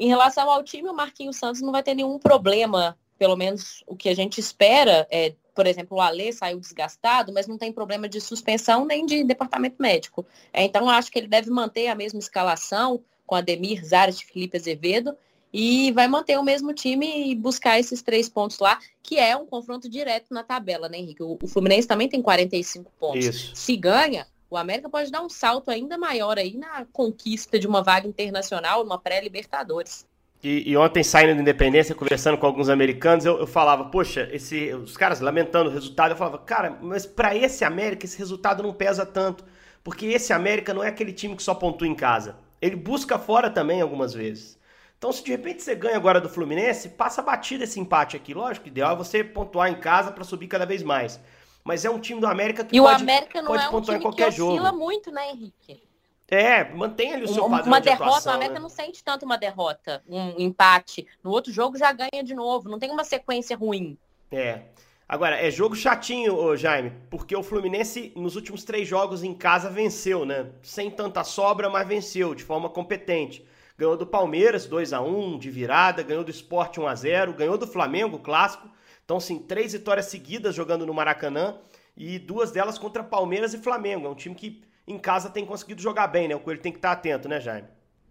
em 0.00 0.08
relação 0.08 0.50
ao 0.50 0.62
time, 0.62 0.88
o 0.88 0.94
Marquinhos 0.94 1.36
Santos 1.36 1.60
não 1.60 1.72
vai 1.72 1.82
ter 1.82 1.94
nenhum 1.94 2.18
problema, 2.18 2.96
pelo 3.18 3.36
menos 3.36 3.82
o 3.86 3.96
que 3.96 4.08
a 4.08 4.14
gente 4.14 4.38
espera 4.38 5.06
é 5.10 5.34
por 5.58 5.66
exemplo, 5.66 5.98
o 5.98 6.00
Alê 6.00 6.32
saiu 6.32 6.60
desgastado, 6.60 7.32
mas 7.32 7.48
não 7.48 7.58
tem 7.58 7.72
problema 7.72 8.08
de 8.08 8.20
suspensão 8.20 8.84
nem 8.84 9.04
de 9.04 9.24
departamento 9.24 9.74
médico. 9.82 10.24
É, 10.52 10.62
então, 10.62 10.88
acho 10.88 11.10
que 11.10 11.18
ele 11.18 11.26
deve 11.26 11.50
manter 11.50 11.88
a 11.88 11.96
mesma 11.96 12.20
escalação 12.20 13.02
com 13.26 13.34
Ademir, 13.34 13.84
Zares, 13.84 14.20
Felipe 14.20 14.56
Azevedo, 14.56 15.16
e 15.52 15.92
vai 15.92 16.06
manter 16.08 16.38
o 16.38 16.42
mesmo 16.42 16.72
time 16.72 17.30
e 17.30 17.34
buscar 17.34 17.78
esses 17.78 18.02
três 18.02 18.28
pontos 18.28 18.58
lá, 18.58 18.78
que 19.02 19.18
é 19.18 19.36
um 19.36 19.46
confronto 19.46 19.88
direto 19.88 20.32
na 20.32 20.42
tabela, 20.42 20.88
né, 20.88 20.98
Henrique? 20.98 21.22
O, 21.22 21.38
o 21.42 21.46
Fluminense 21.46 21.88
também 21.88 22.08
tem 22.08 22.20
45 22.20 22.92
pontos. 22.98 23.24
Isso. 23.24 23.56
Se 23.56 23.76
ganha, 23.76 24.26
o 24.50 24.56
América 24.56 24.88
pode 24.88 25.10
dar 25.10 25.22
um 25.22 25.28
salto 25.28 25.70
ainda 25.70 25.98
maior 25.98 26.38
aí 26.38 26.56
na 26.56 26.86
conquista 26.92 27.58
de 27.58 27.66
uma 27.66 27.82
vaga 27.82 28.06
internacional, 28.06 28.84
numa 28.84 28.98
pré-Libertadores. 28.98 30.06
E, 30.42 30.70
e, 30.70 30.76
ontem, 30.76 31.02
saindo 31.02 31.34
da 31.34 31.40
Independência, 31.40 31.94
conversando 31.94 32.38
com 32.38 32.46
alguns 32.46 32.68
americanos, 32.68 33.24
eu, 33.24 33.40
eu, 33.40 33.46
falava, 33.46 33.86
poxa, 33.86 34.28
esse, 34.32 34.72
os 34.72 34.96
caras 34.96 35.20
lamentando 35.20 35.68
o 35.68 35.72
resultado, 35.72 36.12
eu 36.12 36.16
falava, 36.16 36.38
cara, 36.38 36.78
mas 36.80 37.04
para 37.04 37.34
esse 37.34 37.64
América 37.64 38.06
esse 38.06 38.16
resultado 38.16 38.62
não 38.62 38.72
pesa 38.72 39.04
tanto, 39.04 39.44
porque 39.82 40.06
esse 40.06 40.32
América 40.32 40.72
não 40.72 40.82
é 40.82 40.88
aquele 40.88 41.12
time 41.12 41.34
que 41.34 41.42
só 41.42 41.54
pontua 41.54 41.88
em 41.88 41.94
casa. 41.94 42.36
Ele 42.62 42.76
busca 42.76 43.18
fora 43.18 43.50
também 43.50 43.80
algumas 43.80 44.14
vezes. 44.14 44.58
Então, 44.98 45.12
se 45.12 45.22
de 45.22 45.30
repente 45.30 45.62
você 45.62 45.76
ganha 45.76 45.96
agora 45.96 46.20
do 46.20 46.28
Fluminense, 46.28 46.88
passa 46.88 47.22
batida 47.22 47.62
esse 47.62 47.78
empate 47.78 48.16
aqui. 48.16 48.34
Lógico, 48.34 48.66
o 48.66 48.68
ideal 48.68 48.94
é 48.94 48.96
você 48.96 49.22
pontuar 49.22 49.70
em 49.70 49.76
casa 49.76 50.10
para 50.10 50.24
subir 50.24 50.48
cada 50.48 50.66
vez 50.66 50.82
mais. 50.82 51.20
Mas 51.62 51.84
é 51.84 51.90
um 51.90 52.00
time 52.00 52.20
do 52.20 52.26
América 52.26 52.64
que 52.64 52.76
e 52.76 52.80
pode, 52.80 53.00
o 53.00 53.02
América 53.02 53.40
não 53.40 53.48
pode 53.48 53.62
é 53.62 53.68
um 53.68 53.70
pontuar 53.70 53.84
time 53.84 53.98
em 53.98 54.02
qualquer 54.02 54.34
que 54.34 54.42
oscila 54.42 54.66
jogo. 54.66 54.78
muito, 54.78 55.12
né, 55.12 55.30
Henrique? 55.30 55.88
É, 56.30 56.64
mantém 56.74 57.14
ali 57.14 57.24
o 57.24 57.28
seu 57.28 57.48
padrão 57.48 57.68
Uma 57.68 57.78
de 57.78 57.84
derrota, 57.84 58.04
atuação, 58.04 58.32
o 58.32 58.34
América 58.34 58.54
né? 58.54 58.60
não 58.60 58.68
sente 58.68 59.02
tanto 59.02 59.24
uma 59.24 59.38
derrota, 59.38 60.02
um 60.06 60.34
empate. 60.38 61.06
No 61.22 61.30
outro 61.30 61.52
jogo 61.52 61.78
já 61.78 61.92
ganha 61.92 62.22
de 62.22 62.34
novo, 62.34 62.68
não 62.68 62.78
tem 62.78 62.90
uma 62.90 63.04
sequência 63.04 63.56
ruim. 63.56 63.96
É. 64.30 64.62
Agora, 65.08 65.36
é 65.40 65.50
jogo 65.50 65.74
chatinho, 65.74 66.36
ô 66.36 66.54
Jaime, 66.54 66.92
porque 67.08 67.34
o 67.34 67.42
Fluminense, 67.42 68.12
nos 68.14 68.36
últimos 68.36 68.62
três 68.62 68.86
jogos 68.86 69.22
em 69.22 69.32
casa, 69.32 69.70
venceu, 69.70 70.26
né? 70.26 70.50
Sem 70.62 70.90
tanta 70.90 71.24
sobra, 71.24 71.70
mas 71.70 71.88
venceu, 71.88 72.34
de 72.34 72.44
forma 72.44 72.68
competente. 72.68 73.46
Ganhou 73.78 73.96
do 73.96 74.04
Palmeiras 74.04 74.66
2 74.66 74.92
a 74.92 75.00
1 75.00 75.38
de 75.38 75.50
virada, 75.52 76.02
ganhou 76.02 76.24
do 76.24 76.32
Sport 76.32 76.78
1 76.78 76.86
a 76.88 76.94
0 76.96 77.32
ganhou 77.32 77.56
do 77.56 77.64
Flamengo, 77.64 78.18
clássico. 78.18 78.68
Então, 79.04 79.20
sim, 79.20 79.38
três 79.38 79.72
vitórias 79.72 80.06
seguidas 80.06 80.52
jogando 80.52 80.84
no 80.84 80.92
Maracanã 80.92 81.56
e 81.96 82.18
duas 82.18 82.50
delas 82.50 82.76
contra 82.76 83.04
Palmeiras 83.04 83.54
e 83.54 83.58
Flamengo. 83.58 84.06
É 84.06 84.10
um 84.10 84.16
time 84.16 84.34
que 84.34 84.64
em 84.84 84.98
casa 84.98 85.30
tem 85.30 85.46
conseguido 85.46 85.80
jogar 85.80 86.08
bem, 86.08 86.26
né? 86.26 86.34
O 86.34 86.40
Coelho 86.40 86.60
tem 86.60 86.72
que 86.72 86.78
estar 86.78 86.90
atento, 86.90 87.28
né, 87.28 87.40
Jaime? 87.40 87.68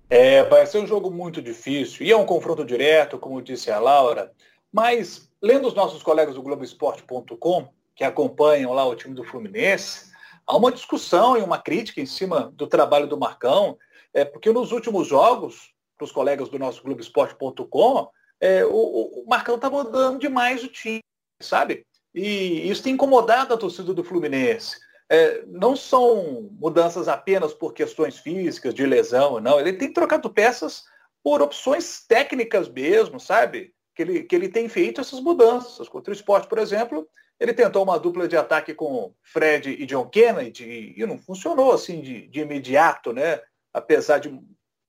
É, 0.10 0.42
vai 0.44 0.66
ser 0.66 0.80
um 0.80 0.88
jogo 0.88 1.12
muito 1.12 1.42
difícil 1.42 2.06
e 2.06 2.12
é 2.14 2.16
um 2.16 2.26
confronto 2.26 2.64
direto, 2.64 3.20
como 3.20 3.42
disse 3.42 3.70
a 3.70 3.78
Laura, 3.78 4.32
mas 4.72 5.30
lendo 5.42 5.68
os 5.68 5.74
nossos 5.74 6.02
colegas 6.02 6.36
do 6.36 6.42
Globoesporte.com, 6.42 7.68
que 7.94 8.06
acompanham 8.06 8.72
lá 8.72 8.86
o 8.86 8.96
time 8.96 9.14
do 9.14 9.26
Fluminense, 9.26 10.14
há 10.46 10.56
uma 10.56 10.72
discussão 10.72 11.38
e 11.38 11.42
uma 11.42 11.58
crítica 11.58 12.00
em 12.00 12.06
cima 12.06 12.54
do 12.56 12.68
trabalho 12.68 13.06
do 13.06 13.20
Marcão, 13.20 13.78
é, 14.18 14.26
porque 14.26 14.52
nos 14.52 14.72
últimos 14.72 15.08
jogos, 15.08 15.74
para 15.98 16.06
os 16.06 16.12
colegas 16.12 16.50
do 16.50 16.60
nosso 16.60 16.84
Globoesporte.com, 16.84 18.10
é, 18.40 18.66
o, 18.66 18.70
o 18.72 19.26
Marcão 19.28 19.56
está 19.56 19.70
mudando 19.70 20.20
demais 20.20 20.64
o 20.64 20.68
time, 20.68 21.02
sabe? 21.42 21.86
E 22.14 22.70
isso 22.70 22.84
tem 22.84 22.94
incomodado 22.94 23.54
a 23.54 23.58
torcida 23.58 23.94
do 23.94 24.04
Fluminense 24.04 24.78
é, 25.10 25.44
não 25.48 25.76
são 25.76 26.50
mudanças 26.60 27.08
apenas 27.08 27.54
por 27.54 27.74
questões 27.74 28.18
físicas, 28.20 28.74
de 28.74 28.86
lesão, 28.86 29.40
não. 29.40 29.60
Ele 29.60 29.74
tem 29.74 29.92
trocado 29.92 30.30
peças 30.30 30.84
por 31.24 31.42
opções 31.42 32.06
técnicas 32.06 32.68
mesmo, 32.68 33.20
sabe? 33.20 33.74
Que 33.96 34.02
ele, 34.02 34.24
que 34.24 34.36
ele 34.36 34.50
tem 34.50 34.68
feito 34.68 35.02
essas 35.02 35.20
mudanças. 35.20 35.88
Contra 35.88 36.12
o 36.12 36.16
esporte, 36.16 36.48
por 36.48 36.58
exemplo, 36.60 37.08
ele 37.40 37.54
tentou 37.54 37.84
uma 37.84 37.98
dupla 37.98 38.28
de 38.28 38.36
ataque 38.36 38.74
com 38.74 39.14
Fred 39.22 39.70
e 39.70 39.86
John 39.86 40.08
Kennedy 40.10 40.94
e 40.98 41.06
não 41.06 41.18
funcionou 41.18 41.72
assim 41.72 42.02
de, 42.02 42.28
de 42.28 42.42
imediato, 42.42 43.14
né? 43.14 43.42
Apesar 43.78 44.20
de 44.20 44.40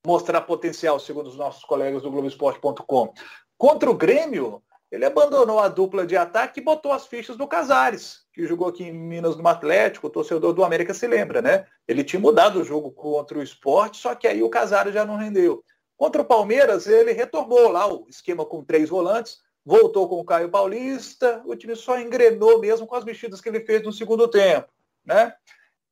mostrar 0.07 0.41
potencial, 0.43 0.99
segundo 0.99 1.27
os 1.27 1.37
nossos 1.37 1.65
colegas 1.65 2.03
do 2.03 2.11
Globoesporte.com. 2.11 3.13
Contra 3.59 3.91
o 3.91 3.95
Grêmio, 3.95 4.63
ele 4.91 5.05
abandonou 5.05 5.59
a 5.59 5.69
dupla 5.69 6.07
de 6.07 6.17
ataque 6.17 6.61
e 6.61 6.65
botou 6.65 6.93
as 6.93 7.07
fichas 7.07 7.37
no 7.37 7.47
Casares, 7.47 8.21
que 8.33 8.47
jogou 8.47 8.69
aqui 8.69 8.85
em 8.85 8.93
Minas 8.93 9.37
no 9.37 9.47
Atlético, 9.47 10.07
o 10.07 10.11
torcedor 10.11 10.55
do 10.55 10.65
América 10.65 10.95
se 10.95 11.07
lembra, 11.07 11.43
né? 11.43 11.67
Ele 11.87 12.03
tinha 12.03 12.19
mudado 12.19 12.61
o 12.61 12.65
jogo 12.65 12.91
contra 12.91 13.39
o 13.39 13.43
esporte, 13.43 13.99
só 13.99 14.15
que 14.15 14.27
aí 14.27 14.43
o 14.43 14.49
Casares 14.49 14.95
já 14.95 15.05
não 15.05 15.17
rendeu. 15.17 15.63
Contra 15.97 16.23
o 16.23 16.25
Palmeiras, 16.25 16.87
ele 16.87 17.13
retornou 17.13 17.69
lá 17.69 17.93
o 17.93 18.07
esquema 18.09 18.47
com 18.47 18.65
três 18.65 18.89
volantes, 18.89 19.41
voltou 19.63 20.09
com 20.09 20.21
o 20.21 20.25
Caio 20.25 20.49
Paulista, 20.49 21.43
o 21.45 21.55
time 21.55 21.77
só 21.77 22.01
engrenou 22.01 22.59
mesmo 22.59 22.87
com 22.87 22.95
as 22.95 23.05
mexidas 23.05 23.43
que 23.43 23.49
ele 23.51 23.61
fez 23.61 23.83
no 23.83 23.93
segundo 23.93 24.27
tempo, 24.27 24.69
né? 25.05 25.35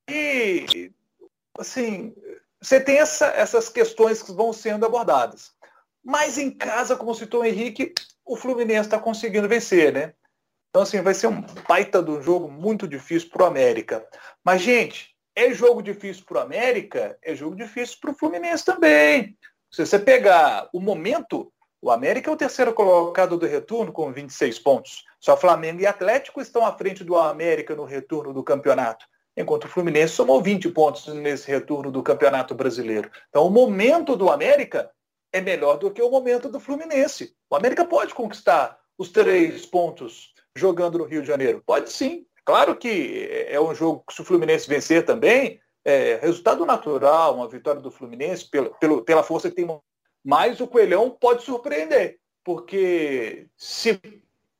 E, 0.08 0.90
assim, 1.58 2.14
você 2.60 2.80
tem 2.80 2.98
essa, 2.98 3.26
essas 3.26 3.68
questões 3.68 4.22
que 4.22 4.32
vão 4.32 4.52
sendo 4.52 4.86
abordadas. 4.86 5.52
Mas 6.04 6.38
em 6.38 6.50
casa, 6.50 6.96
como 6.96 7.14
citou 7.14 7.40
o 7.40 7.44
Henrique, 7.44 7.92
o 8.24 8.36
Fluminense 8.36 8.88
está 8.88 8.98
conseguindo 8.98 9.48
vencer, 9.48 9.92
né? 9.92 10.14
Então, 10.70 10.82
assim, 10.82 11.00
vai 11.00 11.14
ser 11.14 11.28
um 11.28 11.42
baita 11.68 12.02
de 12.02 12.10
um 12.10 12.22
jogo 12.22 12.50
muito 12.50 12.86
difícil 12.86 13.30
para 13.30 13.44
o 13.44 13.46
América. 13.46 14.06
Mas, 14.44 14.62
gente, 14.62 15.16
é 15.34 15.52
jogo 15.52 15.82
difícil 15.82 16.24
para 16.26 16.38
o 16.38 16.42
América, 16.42 17.18
é 17.22 17.34
jogo 17.34 17.56
difícil 17.56 17.98
para 18.00 18.10
o 18.10 18.14
Fluminense 18.14 18.64
também. 18.64 19.36
Se 19.70 19.84
você 19.84 19.98
pegar 19.98 20.68
o 20.72 20.80
momento, 20.80 21.52
o 21.80 21.90
América 21.90 22.30
é 22.30 22.32
o 22.32 22.36
terceiro 22.36 22.72
colocado 22.72 23.36
do 23.36 23.46
retorno 23.46 23.92
com 23.92 24.12
26 24.12 24.58
pontos. 24.58 25.04
Só 25.20 25.36
Flamengo 25.36 25.80
e 25.80 25.86
Atlético 25.86 26.40
estão 26.40 26.64
à 26.64 26.76
frente 26.76 27.04
do 27.04 27.16
América 27.16 27.74
no 27.74 27.84
retorno 27.84 28.32
do 28.32 28.42
campeonato, 28.42 29.06
enquanto 29.36 29.64
o 29.64 29.68
Fluminense 29.68 30.14
somou 30.14 30.40
20 30.40 30.70
pontos 30.70 31.06
nesse 31.08 31.48
retorno 31.48 31.90
do 31.90 32.02
Campeonato 32.02 32.54
Brasileiro. 32.54 33.10
Então, 33.28 33.46
o 33.46 33.50
momento 33.50 34.16
do 34.16 34.30
América 34.30 34.90
é 35.32 35.40
melhor 35.40 35.76
do 35.76 35.90
que 35.90 36.00
o 36.00 36.10
momento 36.10 36.48
do 36.48 36.58
Fluminense. 36.58 37.34
O 37.50 37.56
América 37.56 37.84
pode 37.84 38.14
conquistar 38.14 38.78
os 38.96 39.10
três 39.10 39.66
pontos 39.66 40.32
jogando 40.56 40.98
no 40.98 41.04
Rio 41.04 41.20
de 41.20 41.28
Janeiro. 41.28 41.62
Pode 41.64 41.92
sim. 41.92 42.24
Claro 42.44 42.76
que 42.76 43.28
é 43.48 43.60
um 43.60 43.74
jogo 43.74 44.04
que 44.08 44.14
se 44.14 44.22
o 44.22 44.24
Fluminense 44.24 44.68
vencer 44.68 45.04
também, 45.04 45.60
é 45.84 46.18
resultado 46.20 46.64
natural, 46.64 47.36
uma 47.36 47.48
vitória 47.48 47.80
do 47.80 47.90
Fluminense 47.90 48.48
pelo, 48.48 48.70
pelo, 48.78 49.04
pela 49.04 49.22
força 49.22 49.50
que 49.50 49.56
tem. 49.56 49.80
Mas 50.24 50.60
o 50.60 50.66
Coelhão 50.66 51.10
pode 51.10 51.42
surpreender, 51.42 52.18
porque 52.42 53.46
se 53.56 54.00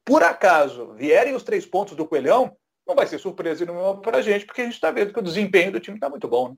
por 0.04 0.22
acaso 0.22 0.92
vierem 0.94 1.34
os 1.34 1.42
três 1.42 1.66
pontos 1.66 1.96
do 1.96 2.06
Coelhão, 2.06 2.56
não 2.86 2.94
vai 2.94 3.06
ser 3.06 3.18
surpresa 3.18 3.66
para 4.02 4.18
a 4.18 4.22
gente, 4.22 4.46
porque 4.46 4.60
a 4.60 4.64
gente 4.64 4.74
está 4.74 4.90
vendo 4.90 5.12
que 5.12 5.18
o 5.18 5.22
desempenho 5.22 5.72
do 5.72 5.80
time 5.80 5.96
está 5.96 6.08
muito 6.08 6.28
bom. 6.28 6.50
Né? 6.50 6.54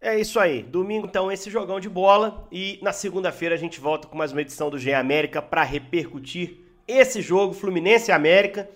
É 0.00 0.18
isso 0.18 0.38
aí. 0.38 0.62
Domingo, 0.62 1.06
então, 1.06 1.30
esse 1.32 1.50
jogão 1.50 1.80
de 1.80 1.88
bola. 1.88 2.46
E 2.52 2.78
na 2.82 2.92
segunda-feira 2.92 3.54
a 3.54 3.58
gente 3.58 3.80
volta 3.80 4.06
com 4.06 4.16
mais 4.16 4.32
uma 4.32 4.40
edição 4.42 4.68
do 4.68 4.78
GE 4.78 4.92
América 4.92 5.40
para 5.40 5.62
repercutir 5.62 6.58
esse 6.86 7.22
jogo, 7.22 7.54
Fluminense 7.54 8.10
e 8.10 8.12
América. 8.12 8.68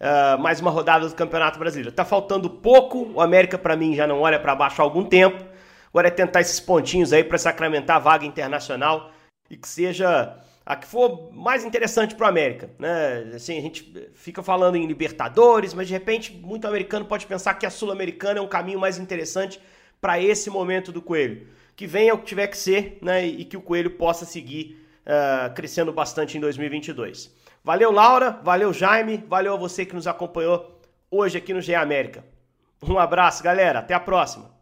Uh, 0.00 0.40
mais 0.40 0.60
uma 0.60 0.70
rodada 0.70 1.08
do 1.08 1.14
Campeonato 1.14 1.58
Brasileiro. 1.58 1.92
Tá 1.92 2.04
faltando 2.04 2.48
pouco. 2.48 3.10
O 3.12 3.20
América, 3.20 3.58
para 3.58 3.76
mim, 3.76 3.94
já 3.94 4.06
não 4.06 4.20
olha 4.20 4.38
para 4.38 4.54
baixo 4.54 4.80
há 4.80 4.84
algum 4.84 5.04
tempo. 5.04 5.44
Agora 5.88 6.08
é 6.08 6.10
tentar 6.10 6.40
esses 6.40 6.60
pontinhos 6.60 7.12
aí 7.12 7.24
para 7.24 7.38
sacramentar 7.38 7.96
a 7.96 8.00
vaga 8.00 8.24
internacional 8.24 9.10
e 9.50 9.56
que 9.56 9.68
seja 9.68 10.36
a 10.68 10.76
que 10.76 10.86
for 10.86 11.32
mais 11.32 11.64
interessante 11.64 12.14
para 12.14 12.26
o 12.26 12.28
América, 12.28 12.68
né? 12.78 13.32
Assim, 13.34 13.56
a 13.56 13.62
gente 13.62 13.90
fica 14.12 14.42
falando 14.42 14.76
em 14.76 14.86
Libertadores, 14.86 15.72
mas 15.72 15.88
de 15.88 15.94
repente 15.94 16.30
muito 16.30 16.68
americano 16.68 17.06
pode 17.06 17.24
pensar 17.24 17.54
que 17.54 17.64
a 17.64 17.70
Sul-Americana 17.70 18.38
é 18.38 18.42
um 18.42 18.46
caminho 18.46 18.78
mais 18.78 18.98
interessante 18.98 19.58
para 19.98 20.20
esse 20.20 20.50
momento 20.50 20.92
do 20.92 21.00
Coelho. 21.00 21.46
Que 21.74 21.86
venha 21.86 22.12
o 22.12 22.18
que 22.18 22.26
tiver 22.26 22.48
que 22.48 22.56
ser 22.58 22.98
né, 23.00 23.24
e 23.26 23.46
que 23.46 23.56
o 23.56 23.62
Coelho 23.62 23.92
possa 23.92 24.26
seguir 24.26 24.86
uh, 25.06 25.54
crescendo 25.54 25.90
bastante 25.90 26.36
em 26.36 26.40
2022. 26.40 27.34
Valeu, 27.64 27.90
Laura, 27.90 28.38
valeu, 28.44 28.70
Jaime, 28.70 29.24
valeu 29.26 29.54
a 29.54 29.56
você 29.56 29.86
que 29.86 29.94
nos 29.94 30.06
acompanhou 30.06 30.78
hoje 31.10 31.38
aqui 31.38 31.54
no 31.54 31.62
GE 31.62 31.74
América. 31.74 32.22
Um 32.82 32.98
abraço, 32.98 33.42
galera, 33.42 33.78
até 33.78 33.94
a 33.94 34.00
próxima. 34.00 34.57